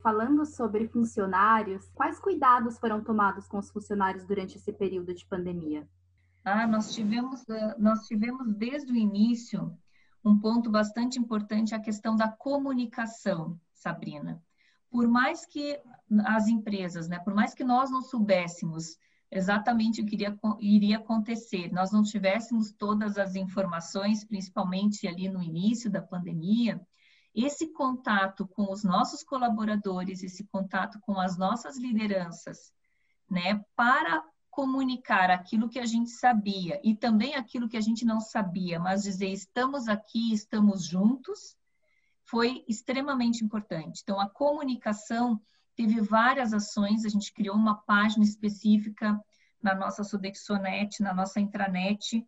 Falando 0.00 0.46
sobre 0.46 0.88
funcionários, 0.88 1.88
quais 1.94 2.18
cuidados 2.18 2.78
foram 2.78 3.02
tomados 3.02 3.46
com 3.46 3.58
os 3.58 3.70
funcionários 3.70 4.24
durante 4.24 4.56
esse 4.56 4.72
período 4.72 5.12
de 5.12 5.26
pandemia? 5.26 5.88
Ah, 6.50 6.66
nós 6.66 6.94
tivemos, 6.94 7.46
eh, 7.46 7.74
nós 7.78 8.06
tivemos 8.06 8.54
desde 8.54 8.90
o 8.90 8.96
início 8.96 9.76
um 10.24 10.38
ponto 10.38 10.70
bastante 10.70 11.18
importante, 11.18 11.74
a 11.74 11.78
questão 11.78 12.16
da 12.16 12.26
comunicação, 12.26 13.60
Sabrina. 13.74 14.42
Por 14.90 15.06
mais 15.06 15.44
que 15.44 15.78
as 16.24 16.48
empresas, 16.48 17.06
né, 17.06 17.18
por 17.18 17.34
mais 17.34 17.52
que 17.52 17.62
nós 17.62 17.90
não 17.90 18.00
soubéssemos 18.00 18.96
exatamente 19.30 20.00
o 20.00 20.06
que 20.06 20.14
iria, 20.14 20.38
iria 20.58 20.96
acontecer, 20.96 21.70
nós 21.70 21.92
não 21.92 22.02
tivéssemos 22.02 22.72
todas 22.72 23.18
as 23.18 23.34
informações, 23.34 24.24
principalmente 24.24 25.06
ali 25.06 25.28
no 25.28 25.42
início 25.42 25.90
da 25.90 26.00
pandemia, 26.00 26.80
esse 27.34 27.66
contato 27.74 28.48
com 28.48 28.72
os 28.72 28.82
nossos 28.82 29.22
colaboradores, 29.22 30.22
esse 30.22 30.44
contato 30.44 30.98
com 31.00 31.20
as 31.20 31.36
nossas 31.36 31.76
lideranças, 31.76 32.72
né, 33.30 33.62
para 33.76 34.24
comunicar 34.58 35.30
aquilo 35.30 35.68
que 35.68 35.78
a 35.78 35.86
gente 35.86 36.10
sabia 36.10 36.80
e 36.82 36.92
também 36.92 37.36
aquilo 37.36 37.68
que 37.68 37.76
a 37.76 37.80
gente 37.80 38.04
não 38.04 38.20
sabia, 38.20 38.80
mas 38.80 39.04
dizer 39.04 39.28
estamos 39.28 39.86
aqui, 39.86 40.32
estamos 40.32 40.84
juntos, 40.84 41.56
foi 42.24 42.64
extremamente 42.66 43.44
importante. 43.44 44.00
Então, 44.02 44.18
a 44.18 44.28
comunicação 44.28 45.40
teve 45.76 46.00
várias 46.00 46.52
ações, 46.52 47.04
a 47.04 47.08
gente 47.08 47.32
criou 47.32 47.54
uma 47.54 47.76
página 47.76 48.24
específica 48.24 49.16
na 49.62 49.76
nossa 49.76 50.02
Sodexonet, 50.02 51.04
na 51.04 51.14
nossa 51.14 51.38
intranet, 51.38 52.26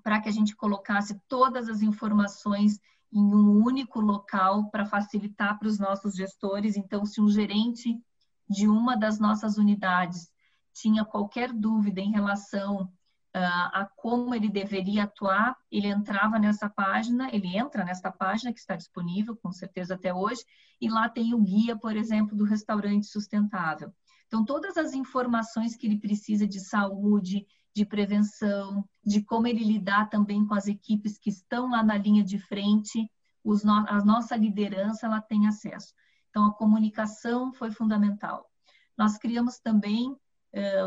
para 0.00 0.20
que 0.20 0.28
a 0.28 0.32
gente 0.32 0.54
colocasse 0.54 1.20
todas 1.26 1.68
as 1.68 1.82
informações 1.82 2.78
em 3.12 3.34
um 3.34 3.64
único 3.64 3.98
local 3.98 4.70
para 4.70 4.86
facilitar 4.86 5.58
para 5.58 5.66
os 5.66 5.80
nossos 5.80 6.14
gestores. 6.14 6.76
Então, 6.76 7.04
se 7.04 7.20
um 7.20 7.28
gerente 7.28 8.00
de 8.48 8.68
uma 8.68 8.96
das 8.96 9.18
nossas 9.18 9.58
unidades 9.58 10.30
tinha 10.80 11.04
qualquer 11.04 11.52
dúvida 11.52 12.00
em 12.00 12.12
relação 12.12 12.82
uh, 12.82 13.68
a 13.72 13.88
como 13.96 14.34
ele 14.34 14.48
deveria 14.48 15.04
atuar, 15.04 15.56
ele 15.70 15.88
entrava 15.88 16.38
nessa 16.38 16.68
página, 16.68 17.28
ele 17.34 17.56
entra 17.56 17.84
nessa 17.84 18.10
página 18.10 18.52
que 18.52 18.60
está 18.60 18.76
disponível, 18.76 19.36
com 19.36 19.50
certeza 19.50 19.94
até 19.94 20.14
hoje, 20.14 20.42
e 20.80 20.88
lá 20.88 21.08
tem 21.08 21.34
o 21.34 21.42
guia, 21.42 21.76
por 21.76 21.96
exemplo, 21.96 22.36
do 22.36 22.44
restaurante 22.44 23.06
sustentável. 23.06 23.92
Então, 24.26 24.44
todas 24.44 24.76
as 24.76 24.92
informações 24.92 25.74
que 25.74 25.86
ele 25.86 25.98
precisa 25.98 26.46
de 26.46 26.60
saúde, 26.60 27.46
de 27.74 27.84
prevenção, 27.84 28.84
de 29.04 29.22
como 29.24 29.46
ele 29.46 29.64
lidar 29.64 30.08
também 30.08 30.46
com 30.46 30.54
as 30.54 30.66
equipes 30.66 31.18
que 31.18 31.30
estão 31.30 31.70
lá 31.70 31.82
na 31.82 31.96
linha 31.96 32.22
de 32.22 32.38
frente, 32.38 33.10
no 33.44 33.72
a 33.72 34.04
nossa 34.04 34.36
liderança 34.36 35.06
ela 35.06 35.20
tem 35.20 35.46
acesso. 35.46 35.94
Então, 36.28 36.46
a 36.46 36.52
comunicação 36.52 37.52
foi 37.52 37.70
fundamental. 37.70 38.46
Nós 38.96 39.16
criamos 39.16 39.58
também 39.58 40.14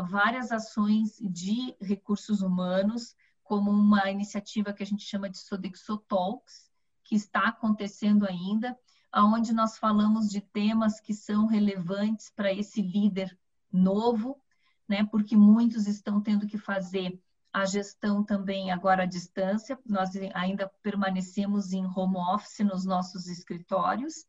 várias 0.08 0.50
ações 0.50 1.16
de 1.20 1.76
recursos 1.80 2.42
humanos, 2.42 3.14
como 3.42 3.70
uma 3.70 4.10
iniciativa 4.10 4.72
que 4.72 4.82
a 4.82 4.86
gente 4.86 5.04
chama 5.04 5.28
de 5.28 5.38
Sodexo 5.38 5.98
Talks, 6.08 6.70
que 7.04 7.14
está 7.14 7.48
acontecendo 7.48 8.26
ainda, 8.26 8.76
aonde 9.10 9.52
nós 9.52 9.76
falamos 9.76 10.30
de 10.30 10.40
temas 10.40 11.00
que 11.00 11.12
são 11.12 11.46
relevantes 11.46 12.30
para 12.30 12.52
esse 12.52 12.80
líder 12.80 13.36
novo, 13.70 14.40
né? 14.88 15.04
Porque 15.04 15.36
muitos 15.36 15.86
estão 15.86 16.20
tendo 16.20 16.46
que 16.46 16.56
fazer 16.56 17.20
a 17.52 17.66
gestão 17.66 18.24
também 18.24 18.70
agora 18.70 19.02
à 19.02 19.06
distância. 19.06 19.78
Nós 19.84 20.10
ainda 20.32 20.70
permanecemos 20.82 21.72
em 21.72 21.84
home 21.84 22.16
office 22.16 22.60
nos 22.60 22.86
nossos 22.86 23.26
escritórios. 23.26 24.26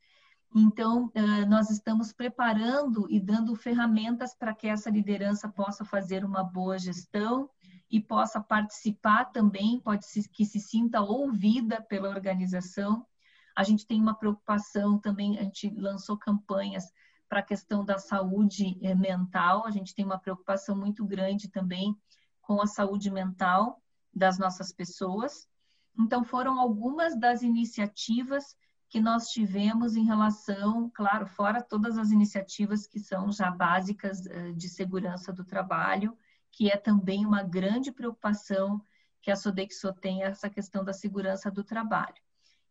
Então, 0.55 1.11
nós 1.49 1.71
estamos 1.71 2.13
preparando 2.13 3.07
e 3.09 3.19
dando 3.19 3.55
ferramentas 3.55 4.35
para 4.35 4.53
que 4.53 4.67
essa 4.67 4.89
liderança 4.89 5.49
possa 5.49 5.83
fazer 5.83 6.23
uma 6.23 6.43
boa 6.43 6.77
gestão 6.77 7.49
e 7.89 7.99
possa 7.99 8.39
participar 8.39 9.25
também, 9.25 9.79
pode 9.79 10.05
se, 10.05 10.29
que 10.29 10.45
se 10.45 10.59
sinta 10.59 11.01
ouvida 11.01 11.81
pela 11.81 12.09
organização. 12.09 13.05
A 13.55 13.63
gente 13.63 13.87
tem 13.87 13.99
uma 13.99 14.13
preocupação 14.13 14.99
também, 14.99 15.39
a 15.39 15.43
gente 15.43 15.69
lançou 15.75 16.17
campanhas 16.17 16.91
para 17.27 17.39
a 17.39 17.43
questão 17.43 17.83
da 17.83 17.97
saúde 17.97 18.77
eh, 18.83 18.93
mental, 18.93 19.65
a 19.65 19.71
gente 19.71 19.95
tem 19.95 20.05
uma 20.05 20.19
preocupação 20.19 20.75
muito 20.75 21.03
grande 21.03 21.49
também 21.49 21.95
com 22.41 22.61
a 22.61 22.67
saúde 22.67 23.09
mental 23.09 23.81
das 24.13 24.37
nossas 24.37 24.71
pessoas. 24.71 25.47
Então, 25.97 26.23
foram 26.23 26.59
algumas 26.59 27.19
das 27.19 27.41
iniciativas 27.41 28.55
que 28.93 29.01
nós 29.01 29.29
tivemos 29.29 29.95
em 29.95 30.05
relação, 30.05 30.87
claro, 30.93 31.25
fora 31.25 31.63
todas 31.63 31.97
as 31.97 32.11
iniciativas 32.11 32.85
que 32.85 32.99
são 32.99 33.31
já 33.31 33.49
básicas 33.49 34.23
eh, 34.27 34.51
de 34.51 34.69
segurança 34.69 35.33
do 35.33 35.43
trabalho, 35.43 36.15
que 36.51 36.69
é 36.69 36.77
também 36.77 37.25
uma 37.25 37.41
grande 37.41 37.91
preocupação 37.91 38.79
que 39.19 39.31
a 39.31 39.35
Sodexo 39.35 39.91
tem, 39.93 40.21
essa 40.21 40.47
questão 40.47 40.83
da 40.83 40.93
segurança 40.93 41.49
do 41.49 41.63
trabalho. 41.63 42.21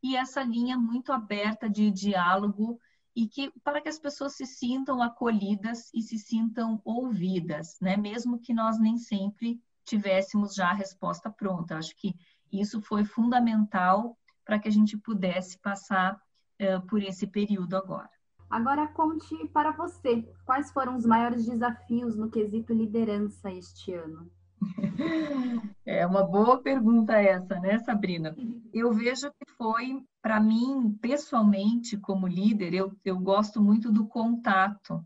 E 0.00 0.14
essa 0.14 0.44
linha 0.44 0.78
muito 0.78 1.12
aberta 1.12 1.68
de 1.68 1.90
diálogo 1.90 2.78
e 3.16 3.26
que 3.26 3.50
para 3.64 3.80
que 3.80 3.88
as 3.88 3.98
pessoas 3.98 4.36
se 4.36 4.46
sintam 4.46 5.02
acolhidas 5.02 5.90
e 5.92 6.00
se 6.02 6.20
sintam 6.20 6.80
ouvidas, 6.84 7.80
né? 7.80 7.96
Mesmo 7.96 8.38
que 8.38 8.54
nós 8.54 8.78
nem 8.78 8.96
sempre 8.96 9.60
tivéssemos 9.84 10.54
já 10.54 10.70
a 10.70 10.74
resposta 10.74 11.28
pronta. 11.28 11.78
Acho 11.78 11.96
que 11.96 12.14
isso 12.52 12.80
foi 12.80 13.04
fundamental 13.04 14.16
para 14.44 14.58
que 14.58 14.68
a 14.68 14.72
gente 14.72 14.96
pudesse 14.96 15.58
passar 15.58 16.20
uh, 16.60 16.86
por 16.86 17.02
esse 17.02 17.26
período 17.26 17.76
agora. 17.76 18.10
Agora 18.50 18.86
conte 18.88 19.48
para 19.48 19.72
você, 19.72 20.22
quais 20.44 20.70
foram 20.72 20.96
os 20.96 21.06
maiores 21.06 21.46
desafios 21.46 22.16
no 22.16 22.30
quesito 22.30 22.72
liderança 22.74 23.50
este 23.50 23.94
ano? 23.94 24.30
É 25.84 26.06
uma 26.06 26.22
boa 26.22 26.62
pergunta 26.62 27.14
essa, 27.14 27.58
né, 27.58 27.78
Sabrina? 27.80 28.36
Eu 28.72 28.92
vejo 28.92 29.30
que 29.32 29.50
foi, 29.56 30.04
para 30.22 30.38
mim, 30.38 30.96
pessoalmente, 31.02 31.96
como 31.96 32.28
líder, 32.28 32.72
eu, 32.72 32.96
eu 33.04 33.18
gosto 33.18 33.60
muito 33.60 33.90
do 33.90 34.06
contato. 34.06 35.04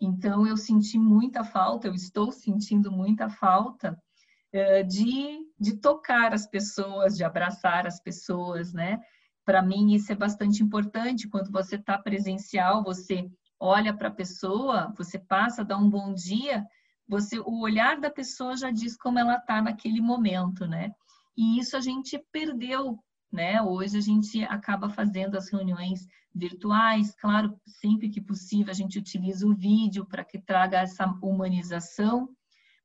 Então, 0.00 0.46
eu 0.46 0.56
senti 0.56 0.98
muita 0.98 1.44
falta, 1.44 1.86
eu 1.86 1.94
estou 1.94 2.32
sentindo 2.32 2.90
muita 2.90 3.28
falta 3.28 3.96
de, 4.82 5.38
de 5.58 5.76
tocar 5.76 6.32
as 6.32 6.46
pessoas, 6.46 7.16
de 7.16 7.24
abraçar 7.24 7.86
as 7.86 8.00
pessoas, 8.00 8.72
né? 8.72 9.00
Para 9.44 9.62
mim, 9.62 9.94
isso 9.94 10.10
é 10.12 10.14
bastante 10.14 10.62
importante. 10.62 11.28
Quando 11.28 11.50
você 11.50 11.76
está 11.76 11.96
presencial, 11.98 12.82
você 12.82 13.30
olha 13.58 13.94
para 13.96 14.08
a 14.08 14.14
pessoa, 14.14 14.92
você 14.96 15.18
passa, 15.18 15.64
dá 15.64 15.76
um 15.76 15.88
bom 15.88 16.12
dia, 16.12 16.64
você, 17.08 17.38
o 17.38 17.60
olhar 17.60 18.00
da 18.00 18.10
pessoa 18.10 18.56
já 18.56 18.70
diz 18.70 18.96
como 18.96 19.18
ela 19.18 19.36
está 19.36 19.62
naquele 19.62 20.00
momento, 20.00 20.66
né? 20.66 20.90
E 21.36 21.58
isso 21.58 21.76
a 21.76 21.80
gente 21.80 22.18
perdeu, 22.32 22.98
né? 23.32 23.62
Hoje 23.62 23.96
a 23.96 24.00
gente 24.00 24.42
acaba 24.44 24.88
fazendo 24.88 25.36
as 25.36 25.50
reuniões 25.50 26.06
virtuais, 26.34 27.14
claro, 27.14 27.58
sempre 27.66 28.08
que 28.10 28.20
possível 28.20 28.70
a 28.70 28.74
gente 28.74 28.98
utiliza 28.98 29.46
o 29.46 29.54
vídeo 29.54 30.04
para 30.04 30.24
que 30.24 30.38
traga 30.38 30.80
essa 30.80 31.06
humanização, 31.22 32.28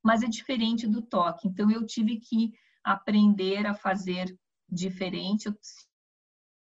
mas 0.04 0.24
é 0.24 0.28
diferente 0.28 0.88
do 0.88 1.02
toque. 1.02 1.48
Então 1.48 1.70
eu 1.72 1.86
tive 1.86 2.20
que 2.20 2.52
aprender 2.84 3.66
a 3.66 3.74
fazer 3.74 4.36
diferente. 4.70 5.48
Eu 5.48 5.56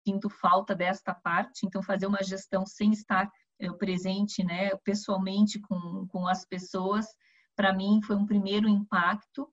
sinto 0.08 0.30
falta 0.30 0.76
desta 0.76 1.14
parte, 1.14 1.66
então 1.66 1.82
fazer 1.82 2.08
uma 2.08 2.24
gestão 2.24 2.66
sem 2.66 2.92
estar 2.92 3.30
eh, 3.60 3.72
presente, 3.74 4.44
né, 4.44 4.76
pessoalmente 4.84 5.60
com, 5.60 6.08
com 6.08 6.28
as 6.28 6.46
pessoas, 6.46 7.08
para 7.56 7.74
mim 7.74 8.02
foi 8.04 8.16
um 8.16 8.26
primeiro 8.26 8.68
impacto 8.68 9.50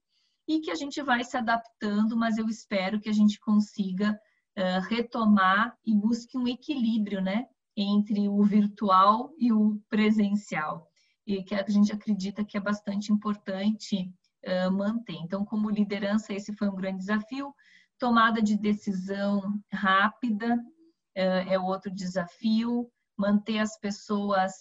e 0.47 0.61
que 0.61 0.71
a 0.71 0.75
gente 0.75 1.01
vai 1.03 1.23
se 1.25 1.37
adaptando, 1.37 2.17
mas 2.17 2.37
eu 2.37 2.49
espero 2.49 3.01
que 3.01 3.09
a 3.09 3.13
gente 3.13 3.39
consiga 3.39 4.19
uh, 4.59 4.81
retomar 4.89 5.77
e 5.87 5.95
busque 5.95 6.37
um 6.37 6.49
equilíbrio, 6.49 7.21
né, 7.21 7.47
entre 7.77 8.29
o 8.29 8.43
virtual 8.43 9.33
e 9.39 9.53
o 9.53 9.81
presencial, 9.89 10.91
e 11.27 11.43
que 11.43 11.55
a 11.55 11.65
gente 11.69 11.93
acredita 11.93 12.45
que 12.45 12.57
é 12.57 12.61
bastante 12.61 13.13
importante 13.13 14.13
uh, 14.45 14.71
manter. 14.71 15.15
Então, 15.15 15.45
como 15.45 15.71
liderança, 15.71 16.33
esse 16.33 16.55
foi 16.55 16.69
um 16.69 16.75
grande 16.75 16.99
desafio. 16.99 17.55
Tomada 17.99 18.43
de 18.43 18.57
decisão 18.57 19.61
rápida 19.73 20.55
uh, 20.57 21.51
é 21.51 21.59
outro 21.59 21.91
desafio. 21.91 22.91
Manter 23.17 23.59
as 23.59 23.79
pessoas 23.79 24.53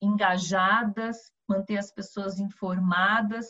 engajadas, 0.00 1.16
manter 1.48 1.78
as 1.78 1.92
pessoas 1.92 2.38
informadas, 2.38 3.46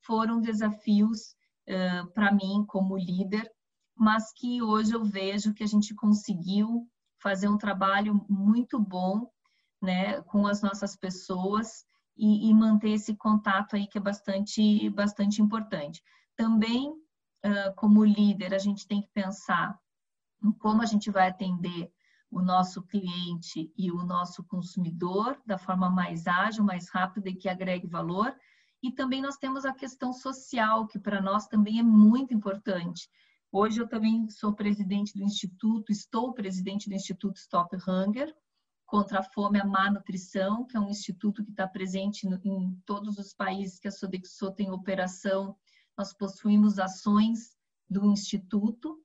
foram 0.00 0.40
desafios 0.40 1.34
uh, 1.68 2.10
para 2.12 2.32
mim 2.32 2.64
como 2.66 2.96
líder, 2.96 3.50
mas 3.96 4.32
que 4.32 4.62
hoje 4.62 4.92
eu 4.92 5.04
vejo 5.04 5.54
que 5.54 5.62
a 5.62 5.66
gente 5.66 5.94
conseguiu 5.94 6.88
fazer 7.20 7.48
um 7.48 7.58
trabalho 7.58 8.24
muito 8.28 8.78
bom 8.78 9.28
né, 9.80 10.20
com 10.22 10.46
as 10.46 10.62
nossas 10.62 10.96
pessoas 10.96 11.84
e, 12.16 12.48
e 12.48 12.54
manter 12.54 12.90
esse 12.90 13.14
contato 13.14 13.76
aí 13.76 13.86
que 13.86 13.98
é 13.98 14.00
bastante, 14.00 14.90
bastante 14.90 15.40
importante. 15.40 16.02
Também, 16.36 16.90
uh, 16.90 17.74
como 17.76 18.04
líder, 18.04 18.54
a 18.54 18.58
gente 18.58 18.86
tem 18.86 19.00
que 19.00 19.08
pensar 19.14 19.78
em 20.42 20.50
como 20.52 20.82
a 20.82 20.86
gente 20.86 21.10
vai 21.10 21.28
atender 21.28 21.90
o 22.30 22.42
nosso 22.42 22.82
cliente 22.82 23.72
e 23.76 23.90
o 23.90 24.04
nosso 24.04 24.44
consumidor 24.44 25.40
da 25.46 25.56
forma 25.56 25.88
mais 25.88 26.26
ágil, 26.26 26.64
mais 26.64 26.88
rápida 26.90 27.30
e 27.30 27.34
que 27.34 27.48
agregue 27.48 27.86
valor. 27.86 28.34
E 28.82 28.92
também 28.92 29.22
nós 29.22 29.36
temos 29.36 29.64
a 29.64 29.72
questão 29.72 30.12
social, 30.12 30.86
que 30.86 30.98
para 30.98 31.20
nós 31.20 31.46
também 31.46 31.78
é 31.78 31.82
muito 31.82 32.34
importante. 32.34 33.08
Hoje 33.50 33.80
eu 33.80 33.88
também 33.88 34.28
sou 34.28 34.52
presidente 34.52 35.16
do 35.16 35.22
Instituto, 35.22 35.90
estou 35.90 36.34
presidente 36.34 36.88
do 36.88 36.94
Instituto 36.94 37.36
Stop 37.36 37.74
Hunger, 37.76 38.34
contra 38.88 39.20
a 39.20 39.22
fome 39.22 39.58
e 39.58 39.60
a 39.60 39.66
má 39.66 39.90
nutrição, 39.90 40.64
que 40.64 40.74
é 40.74 40.80
um 40.80 40.88
instituto 40.88 41.44
que 41.44 41.50
está 41.50 41.68
presente 41.68 42.26
no, 42.26 42.40
em 42.42 42.74
todos 42.86 43.18
os 43.18 43.34
países 43.34 43.78
que 43.78 43.86
a 43.86 43.90
Sodexo 43.90 44.50
tem 44.52 44.70
operação. 44.70 45.54
Nós 45.96 46.14
possuímos 46.14 46.78
ações 46.78 47.54
do 47.88 48.06
Instituto. 48.06 48.98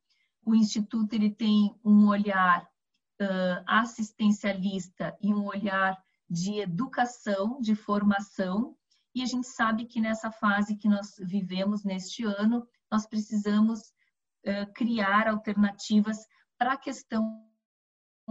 O 0.46 0.56
Instituto 0.56 1.13
ele 1.13 1.30
tem 1.30 1.78
um 1.84 2.08
olhar 2.08 2.63
uh, 2.63 3.63
assistencialista 3.67 5.17
e 5.22 5.34
um 5.34 5.46
olhar 5.46 6.02
de 6.30 6.62
educação, 6.62 7.60
de 7.60 7.76
formação, 7.76 8.78
e 9.13 9.22
a 9.22 9.26
gente 9.26 9.48
sabe 9.48 9.86
que 9.86 10.00
nessa 10.00 10.32
fase 10.32 10.78
que 10.78 10.88
nós 10.88 11.13
vivemos 11.19 11.84
neste 11.84 12.24
ano, 12.24 12.65
nós 12.89 13.06
precisamos 13.06 13.82
uh, 13.82 14.74
criar 14.74 15.28
alternativas 15.28 16.26
para 16.58 16.72
a 16.72 16.78
questão 16.78 17.53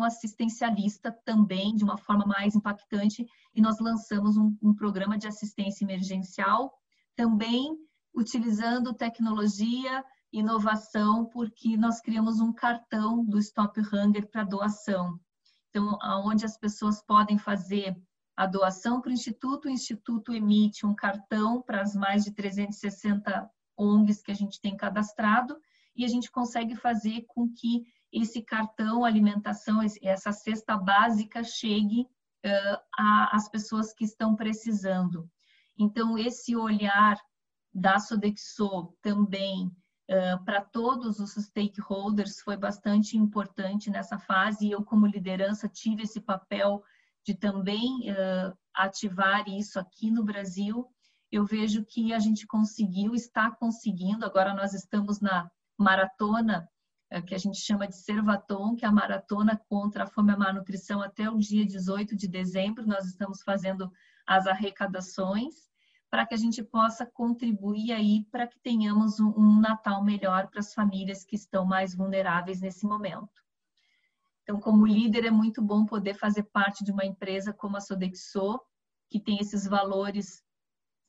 assistencialista 0.00 1.12
também, 1.24 1.74
de 1.74 1.84
uma 1.84 1.98
forma 1.98 2.24
mais 2.24 2.54
impactante, 2.54 3.26
e 3.54 3.60
nós 3.60 3.78
lançamos 3.78 4.36
um, 4.36 4.56
um 4.62 4.74
programa 4.74 5.18
de 5.18 5.26
assistência 5.26 5.84
emergencial, 5.84 6.72
também 7.14 7.76
utilizando 8.14 8.94
tecnologia 8.94 10.04
inovação, 10.32 11.26
porque 11.26 11.76
nós 11.76 12.00
criamos 12.00 12.40
um 12.40 12.52
cartão 12.52 13.24
do 13.24 13.38
Stop 13.38 13.78
Hunger 13.80 14.28
para 14.30 14.44
doação. 14.44 15.20
Então, 15.68 15.98
onde 16.24 16.44
as 16.44 16.56
pessoas 16.56 17.02
podem 17.02 17.36
fazer 17.38 17.96
a 18.34 18.46
doação 18.46 19.00
para 19.00 19.10
o 19.10 19.12
Instituto, 19.12 19.66
o 19.66 19.70
Instituto 19.70 20.32
emite 20.32 20.86
um 20.86 20.94
cartão 20.94 21.60
para 21.60 21.82
as 21.82 21.94
mais 21.94 22.24
de 22.24 22.32
360 22.32 23.50
ONGs 23.76 24.22
que 24.22 24.30
a 24.30 24.34
gente 24.34 24.60
tem 24.60 24.74
cadastrado 24.74 25.56
e 25.94 26.04
a 26.04 26.08
gente 26.08 26.30
consegue 26.30 26.74
fazer 26.74 27.24
com 27.26 27.52
que 27.52 27.84
esse 28.12 28.42
cartão 28.42 29.04
alimentação, 29.04 29.80
essa 30.02 30.32
cesta 30.32 30.76
básica 30.76 31.42
chegue 31.42 32.02
uh, 32.44 32.78
as 33.32 33.48
pessoas 33.48 33.92
que 33.92 34.04
estão 34.04 34.36
precisando. 34.36 35.28
Então, 35.78 36.18
esse 36.18 36.54
olhar 36.54 37.16
da 37.72 37.98
Sodexo 37.98 38.94
também 39.00 39.66
uh, 39.66 40.44
para 40.44 40.60
todos 40.60 41.18
os 41.18 41.32
stakeholders 41.32 42.40
foi 42.40 42.56
bastante 42.56 43.16
importante 43.16 43.90
nessa 43.90 44.18
fase 44.18 44.66
e 44.66 44.70
eu, 44.72 44.84
como 44.84 45.06
liderança, 45.06 45.68
tive 45.68 46.02
esse 46.02 46.20
papel 46.20 46.82
de 47.24 47.34
também 47.34 48.10
uh, 48.10 48.56
ativar 48.74 49.48
isso 49.48 49.78
aqui 49.78 50.10
no 50.10 50.24
Brasil. 50.24 50.86
Eu 51.30 51.46
vejo 51.46 51.84
que 51.84 52.12
a 52.12 52.18
gente 52.18 52.46
conseguiu, 52.46 53.14
está 53.14 53.50
conseguindo, 53.50 54.26
agora 54.26 54.52
nós 54.52 54.74
estamos 54.74 55.20
na 55.20 55.50
maratona 55.78 56.68
que 57.20 57.34
a 57.34 57.38
gente 57.38 57.58
chama 57.58 57.86
de 57.86 57.96
Servaton, 57.96 58.74
que 58.74 58.84
é 58.84 58.88
a 58.88 58.92
maratona 58.92 59.60
contra 59.68 60.04
a 60.04 60.06
fome 60.06 60.30
e 60.30 60.34
a 60.34 60.38
malnutrição 60.38 61.02
até 61.02 61.28
o 61.28 61.38
dia 61.38 61.66
18 61.66 62.16
de 62.16 62.26
dezembro. 62.26 62.86
Nós 62.86 63.04
estamos 63.04 63.42
fazendo 63.42 63.92
as 64.26 64.46
arrecadações 64.46 65.70
para 66.10 66.26
que 66.26 66.34
a 66.34 66.38
gente 66.38 66.62
possa 66.62 67.04
contribuir 67.06 67.92
aí 67.92 68.24
para 68.30 68.46
que 68.46 68.58
tenhamos 68.60 69.18
um, 69.18 69.32
um 69.36 69.60
Natal 69.60 70.04
melhor 70.04 70.48
para 70.48 70.60
as 70.60 70.72
famílias 70.72 71.24
que 71.24 71.36
estão 71.36 71.64
mais 71.64 71.94
vulneráveis 71.94 72.60
nesse 72.60 72.86
momento. 72.86 73.42
Então, 74.42 74.60
como 74.60 74.86
líder, 74.86 75.24
é 75.24 75.30
muito 75.30 75.62
bom 75.62 75.86
poder 75.86 76.14
fazer 76.14 76.42
parte 76.44 76.84
de 76.84 76.92
uma 76.92 77.04
empresa 77.04 77.52
como 77.52 77.76
a 77.76 77.80
Sodexo, 77.80 78.60
que 79.08 79.20
tem 79.20 79.38
esses 79.38 79.66
valores 79.66 80.42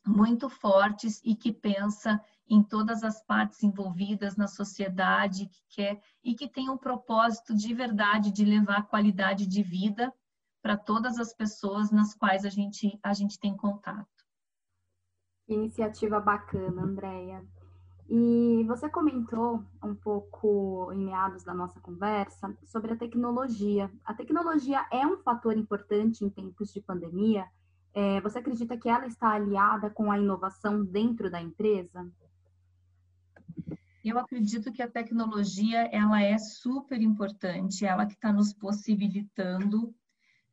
muito 0.06 0.50
fortes 0.50 1.22
e 1.24 1.36
que 1.36 1.52
pensa 1.52 2.22
em 2.50 2.62
todas 2.62 3.04
as 3.04 3.24
partes 3.26 3.64
envolvidas 3.64 4.36
na 4.36 4.48
sociedade, 4.48 5.48
que 5.48 5.62
quer 5.70 6.02
e 6.24 6.36
que 6.36 6.48
tem 6.48 6.70
um 6.70 6.78
propósito 6.78 7.56
de 7.56 7.74
verdade 7.74 8.32
de 8.32 8.44
levar 8.44 8.88
qualidade 8.88 9.48
de 9.48 9.64
vida 9.64 10.14
para 10.62 10.78
todas 10.78 11.20
as 11.20 11.34
pessoas 11.34 11.92
nas 11.92 12.14
quais 12.14 12.46
a 12.46 12.50
gente, 12.50 13.00
a 13.04 13.14
gente 13.14 13.40
tem 13.40 13.56
contato. 13.56 14.08
Iniciativa 15.48 16.20
bacana, 16.22 16.84
Andréia. 16.84 17.46
E 18.10 18.64
você 18.68 18.90
comentou 18.90 19.64
um 19.84 19.96
pouco 19.96 20.92
em 20.94 21.06
meados 21.06 21.44
da 21.44 21.54
nossa 21.54 21.80
conversa 21.80 22.56
sobre 22.64 22.94
a 22.94 22.98
tecnologia. 22.98 23.92
A 24.06 24.14
tecnologia 24.14 24.86
é 24.92 25.06
um 25.06 25.18
fator 25.18 25.58
importante 25.58 26.24
em 26.24 26.30
tempos 26.30 26.72
de 26.72 26.82
pandemia. 26.82 27.46
É, 27.94 28.20
você 28.22 28.40
acredita 28.40 28.78
que 28.78 28.90
ela 28.90 29.06
está 29.06 29.32
aliada 29.32 29.90
com 29.90 30.12
a 30.12 30.18
inovação 30.20 30.84
dentro 30.84 31.30
da 31.30 31.42
empresa? 31.42 32.10
Eu 34.04 34.20
acredito 34.20 34.72
que 34.72 34.82
a 34.82 34.92
tecnologia 34.92 35.88
ela 35.92 36.22
é 36.22 36.38
super 36.38 37.02
importante, 37.02 37.86
ela 37.86 38.06
que 38.06 38.14
está 38.14 38.34
nos 38.34 38.54
possibilitando 38.54 39.96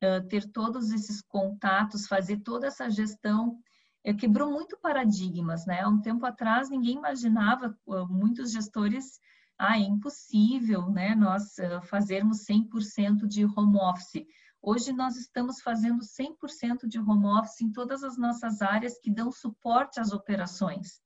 uh, 0.01 0.25
ter 0.29 0.49
todos 0.49 0.91
esses 0.91 1.21
contatos, 1.21 2.07
fazer 2.07 2.39
toda 2.39 2.67
essa 2.67 2.89
gestão 2.89 3.59
é, 4.03 4.13
quebrou 4.13 4.51
muito 4.51 4.77
paradigmas, 4.79 5.65
né? 5.65 5.81
Há 5.81 5.89
um 5.89 6.01
tempo 6.01 6.25
atrás 6.25 6.69
ninguém 6.69 6.95
imaginava, 6.95 7.77
muitos 8.09 8.51
gestores, 8.51 9.19
ah, 9.59 9.77
é 9.77 9.81
impossível, 9.81 10.89
né? 10.89 11.13
Nós 11.13 11.55
fazermos 11.83 12.45
100% 12.45 13.27
de 13.27 13.45
home 13.45 13.77
office. 13.77 14.25
Hoje 14.59 14.91
nós 14.91 15.17
estamos 15.17 15.61
fazendo 15.61 16.01
100% 16.03 16.87
de 16.87 16.99
home 16.99 17.27
office 17.27 17.61
em 17.61 17.71
todas 17.71 18.03
as 18.03 18.17
nossas 18.17 18.61
áreas 18.61 18.97
que 18.99 19.11
dão 19.11 19.31
suporte 19.31 19.99
às 19.99 20.11
operações. 20.11 20.99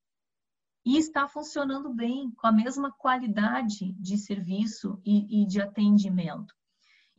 E 0.85 0.97
está 0.97 1.27
funcionando 1.27 1.93
bem, 1.93 2.29
com 2.31 2.45
a 2.45 2.51
mesma 2.51 2.91
qualidade 2.91 3.93
de 3.93 4.17
serviço 4.17 5.01
e, 5.03 5.41
e 5.41 5.45
de 5.47 5.59
atendimento. 5.59 6.53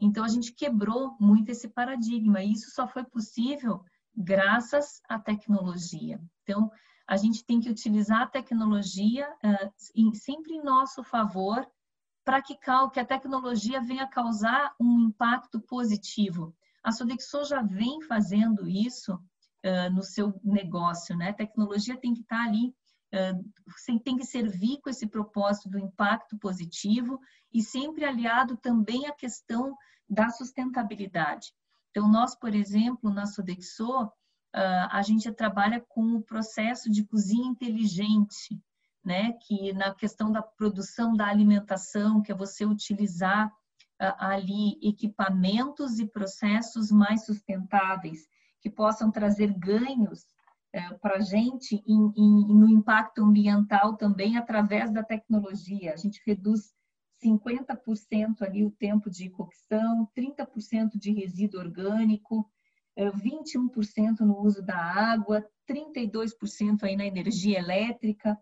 Então, 0.01 0.23
a 0.25 0.29
gente 0.29 0.53
quebrou 0.53 1.17
muito 1.19 1.51
esse 1.51 1.69
paradigma, 1.69 2.43
e 2.43 2.53
isso 2.53 2.71
só 2.71 2.87
foi 2.87 3.03
possível 3.05 3.83
graças 4.15 5.01
à 5.09 5.19
tecnologia. 5.19 6.21
Então, 6.43 6.71
a 7.07 7.17
gente 7.17 7.45
tem 7.45 7.61
que 7.61 7.71
utilizar 7.71 8.23
a 8.23 8.27
tecnologia 8.27 9.29
uh, 9.45 9.73
em, 9.95 10.15
sempre 10.15 10.55
em 10.55 10.63
nosso 10.63 11.03
favor 11.05 11.67
para 12.25 12.43
que, 12.43 12.57
que 12.57 13.01
a 13.01 13.05
tecnologia 13.05 13.81
venha 13.81 14.09
causar 14.09 14.75
um 14.81 15.01
impacto 15.01 15.61
positivo. 15.61 16.55
A 16.83 16.91
Sodexo 16.91 17.45
já 17.45 17.63
vem 17.63 18.03
fazendo 18.03 18.69
isso 18.69 19.15
uh, 19.15 19.95
no 19.95 20.03
seu 20.03 20.39
negócio, 20.43 21.17
né? 21.17 21.31
A 21.31 21.35
tecnologia 21.35 21.97
tem 21.97 22.15
que 22.15 22.23
estar 22.23 22.39
tá 22.39 22.45
ali, 22.45 22.75
tem 24.05 24.17
que 24.17 24.27
servir 24.27 24.81
com 24.81 24.91
esse 24.91 25.07
propósito 25.07 25.69
do 25.69 25.79
impacto 25.79 26.39
positivo 26.39 27.21
e 27.53 27.63
sempre 27.63 28.05
aliado 28.05 28.57
também 28.57 29.07
à 29.07 29.13
questão 29.13 29.77
da 30.09 30.31
sustentabilidade. 30.31 31.53
Então, 31.91 32.09
nós, 32.09 32.35
por 32.35 32.55
exemplo, 32.55 33.11
na 33.11 33.27
Sodexo, 33.27 34.11
a 34.53 35.03
gente 35.03 35.31
trabalha 35.33 35.85
com 35.89 36.15
o 36.15 36.23
processo 36.23 36.91
de 36.91 37.05
cozinha 37.05 37.47
inteligente, 37.47 38.61
né? 39.05 39.33
Que 39.47 39.73
na 39.73 39.95
questão 39.95 40.31
da 40.33 40.43
produção 40.43 41.15
da 41.15 41.27
alimentação, 41.27 42.23
que 42.23 42.33
é 42.33 42.35
você 42.35 42.65
utilizar 42.65 43.53
ali 43.99 44.79
equipamentos 44.83 45.99
e 45.99 46.07
processos 46.07 46.91
mais 46.91 47.25
sustentáveis, 47.25 48.27
que 48.61 48.71
possam 48.71 49.11
trazer 49.11 49.53
ganhos 49.59 50.27
é, 50.77 50.93
para 50.95 51.17
a 51.17 51.21
gente 51.21 51.83
em, 51.87 52.13
em, 52.15 52.55
no 52.55 52.69
impacto 52.69 53.25
ambiental 53.25 53.97
também 53.97 54.37
através 54.37 54.93
da 54.93 55.03
tecnologia. 55.03 55.95
A 55.95 55.97
gente 55.97 56.21
reduz 56.27 56.75
50% 57.25 58.43
ali 58.43 58.63
o 58.63 58.71
tempo 58.71 59.09
de 59.09 59.31
cocção, 59.31 60.07
30% 60.15 60.99
de 60.99 61.13
resíduo 61.13 61.61
orgânico, 61.61 62.47
21% 62.95 64.21
é, 64.21 64.25
no 64.25 64.39
uso 64.39 64.63
da 64.63 64.77
água, 64.77 65.43
32% 65.67 66.83
aí 66.83 66.95
na 66.95 67.07
energia 67.07 67.59
elétrica 67.59 68.39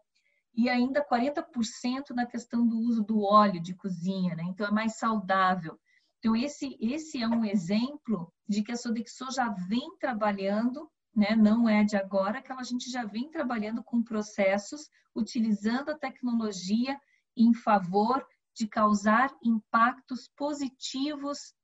e 0.56 0.68
ainda 0.68 1.06
40% 1.06 2.10
na 2.16 2.26
questão 2.26 2.66
do 2.66 2.78
uso 2.80 3.04
do 3.04 3.20
óleo 3.20 3.62
de 3.62 3.74
cozinha, 3.74 4.34
né? 4.34 4.42
Então 4.48 4.66
é 4.66 4.72
mais 4.72 4.96
saudável. 4.96 5.78
Então 6.18 6.34
esse 6.34 6.76
esse 6.80 7.22
é 7.22 7.28
um 7.28 7.44
exemplo 7.44 8.32
de 8.48 8.62
que 8.62 8.72
a 8.72 8.76
Sodexo 8.76 9.30
já 9.30 9.50
vem 9.50 9.96
trabalhando, 10.00 10.90
né? 11.14 11.36
Não 11.36 11.68
é 11.68 11.84
de 11.84 11.96
agora 11.96 12.42
que 12.42 12.52
a 12.52 12.62
gente 12.62 12.90
já 12.90 13.04
vem 13.04 13.30
trabalhando 13.30 13.82
com 13.82 14.02
processos 14.02 14.90
utilizando 15.14 15.90
a 15.90 15.98
tecnologia 15.98 17.00
em 17.36 17.54
favor 17.54 18.26
de 18.52 18.66
causar 18.66 19.30
impactos 19.42 20.28
positivos 20.36 21.54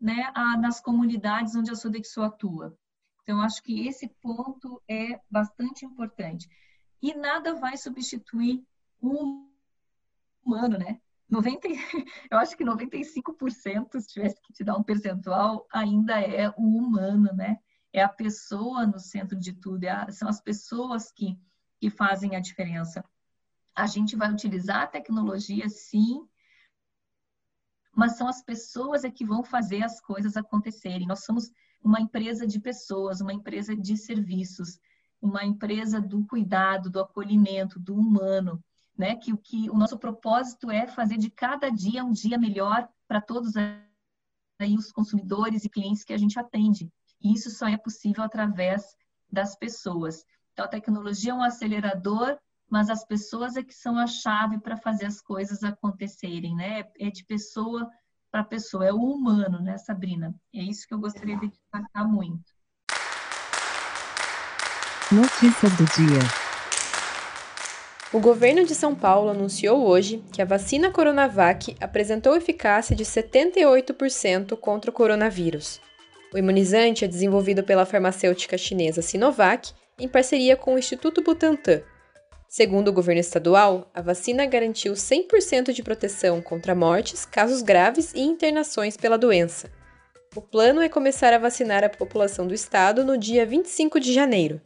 né, 0.00 0.30
nas 0.60 0.80
comunidades 0.80 1.54
onde 1.54 1.70
a 1.70 1.74
Sodexo 1.74 2.22
atua. 2.22 2.76
Então, 3.22 3.40
acho 3.40 3.62
que 3.62 3.86
esse 3.86 4.08
ponto 4.20 4.80
é 4.88 5.20
bastante 5.28 5.84
importante. 5.84 6.48
E 7.02 7.14
nada 7.14 7.54
vai 7.54 7.76
substituir 7.76 8.64
o 9.00 9.48
humano, 10.44 10.78
né? 10.78 11.00
90, 11.28 11.66
eu 12.30 12.38
acho 12.38 12.56
que 12.56 12.64
95%, 12.64 14.00
se 14.00 14.06
tivesse 14.06 14.40
que 14.40 14.52
te 14.52 14.62
dar 14.62 14.76
um 14.76 14.82
percentual, 14.82 15.66
ainda 15.72 16.20
é 16.20 16.48
o 16.50 16.62
humano, 16.62 17.32
né? 17.34 17.58
É 17.96 18.02
a 18.02 18.10
pessoa 18.10 18.86
no 18.86 18.98
centro 19.00 19.34
de 19.38 19.54
tudo, 19.54 19.84
é 19.84 19.88
a, 19.88 20.12
são 20.12 20.28
as 20.28 20.38
pessoas 20.38 21.10
que, 21.10 21.34
que 21.80 21.88
fazem 21.88 22.36
a 22.36 22.40
diferença. 22.40 23.02
A 23.74 23.86
gente 23.86 24.14
vai 24.14 24.30
utilizar 24.30 24.82
a 24.82 24.86
tecnologia, 24.86 25.66
sim, 25.70 26.28
mas 27.96 28.18
são 28.18 28.28
as 28.28 28.42
pessoas 28.42 29.02
é 29.02 29.10
que 29.10 29.24
vão 29.24 29.42
fazer 29.42 29.82
as 29.82 29.98
coisas 29.98 30.36
acontecerem. 30.36 31.06
Nós 31.06 31.24
somos 31.24 31.50
uma 31.82 31.98
empresa 31.98 32.46
de 32.46 32.60
pessoas, 32.60 33.22
uma 33.22 33.32
empresa 33.32 33.74
de 33.74 33.96
serviços, 33.96 34.78
uma 35.18 35.42
empresa 35.42 35.98
do 35.98 36.22
cuidado, 36.26 36.90
do 36.90 37.00
acolhimento, 37.00 37.80
do 37.80 37.94
humano, 37.94 38.62
né? 38.94 39.16
Que 39.16 39.32
o 39.32 39.38
que 39.38 39.70
o 39.70 39.74
nosso 39.74 39.98
propósito 39.98 40.70
é 40.70 40.86
fazer 40.86 41.16
de 41.16 41.30
cada 41.30 41.70
dia 41.70 42.04
um 42.04 42.12
dia 42.12 42.36
melhor 42.36 42.86
para 43.08 43.22
todos 43.22 43.54
aí 43.56 44.76
os 44.76 44.92
consumidores 44.92 45.64
e 45.64 45.70
clientes 45.70 46.04
que 46.04 46.12
a 46.12 46.18
gente 46.18 46.38
atende. 46.38 46.92
E 47.22 47.32
isso 47.32 47.50
só 47.50 47.66
é 47.68 47.76
possível 47.76 48.22
através 48.22 48.96
das 49.30 49.56
pessoas. 49.56 50.24
Então 50.52 50.64
a 50.64 50.68
tecnologia 50.68 51.32
é 51.32 51.34
um 51.34 51.42
acelerador 51.42 52.38
mas 52.68 52.90
as 52.90 53.04
pessoas 53.04 53.56
é 53.56 53.62
que 53.62 53.74
são 53.74 53.98
a 53.98 54.06
chave 54.06 54.58
para 54.58 54.76
fazer 54.76 55.06
as 55.06 55.20
coisas 55.20 55.62
acontecerem, 55.62 56.54
né? 56.54 56.84
É 56.98 57.10
de 57.10 57.24
pessoa 57.24 57.88
para 58.30 58.42
pessoa, 58.42 58.84
é 58.84 58.92
o 58.92 58.96
humano, 58.96 59.60
né, 59.62 59.78
Sabrina? 59.78 60.34
É 60.54 60.60
isso 60.60 60.86
que 60.86 60.92
eu 60.92 60.98
gostaria 60.98 61.36
de 61.38 61.48
destacar 61.48 62.06
muito. 62.06 62.44
Notícia 65.10 65.70
do 65.70 65.84
dia. 65.84 66.18
O 68.12 68.20
governo 68.20 68.64
de 68.64 68.74
São 68.74 68.94
Paulo 68.94 69.30
anunciou 69.30 69.86
hoje 69.86 70.22
que 70.32 70.42
a 70.42 70.44
vacina 70.44 70.90
Coronavac 70.90 71.76
apresentou 71.80 72.36
eficácia 72.36 72.96
de 72.96 73.04
78% 73.04 74.56
contra 74.58 74.90
o 74.90 74.94
coronavírus. 74.94 75.80
O 76.32 76.38
imunizante 76.38 77.04
é 77.04 77.08
desenvolvido 77.08 77.62
pela 77.62 77.86
farmacêutica 77.86 78.58
chinesa 78.58 79.02
Sinovac 79.02 79.72
em 79.98 80.08
parceria 80.08 80.56
com 80.56 80.74
o 80.74 80.78
Instituto 80.78 81.22
Butantan 81.22 81.82
Segundo 82.48 82.88
o 82.88 82.92
governo 82.92 83.20
estadual, 83.20 83.90
a 83.92 84.00
vacina 84.00 84.46
garantiu 84.46 84.92
100% 84.92 85.72
de 85.72 85.82
proteção 85.82 86.40
contra 86.40 86.74
mortes, 86.74 87.26
casos 87.26 87.60
graves 87.60 88.12
e 88.14 88.20
internações 88.20 88.96
pela 88.96 89.18
doença. 89.18 89.70
O 90.34 90.40
plano 90.40 90.80
é 90.80 90.88
começar 90.88 91.32
a 91.32 91.38
vacinar 91.38 91.82
a 91.82 91.88
população 91.88 92.46
do 92.46 92.54
estado 92.54 93.04
no 93.04 93.18
dia 93.18 93.44
25 93.44 93.98
de 93.98 94.12
janeiro. 94.12 94.60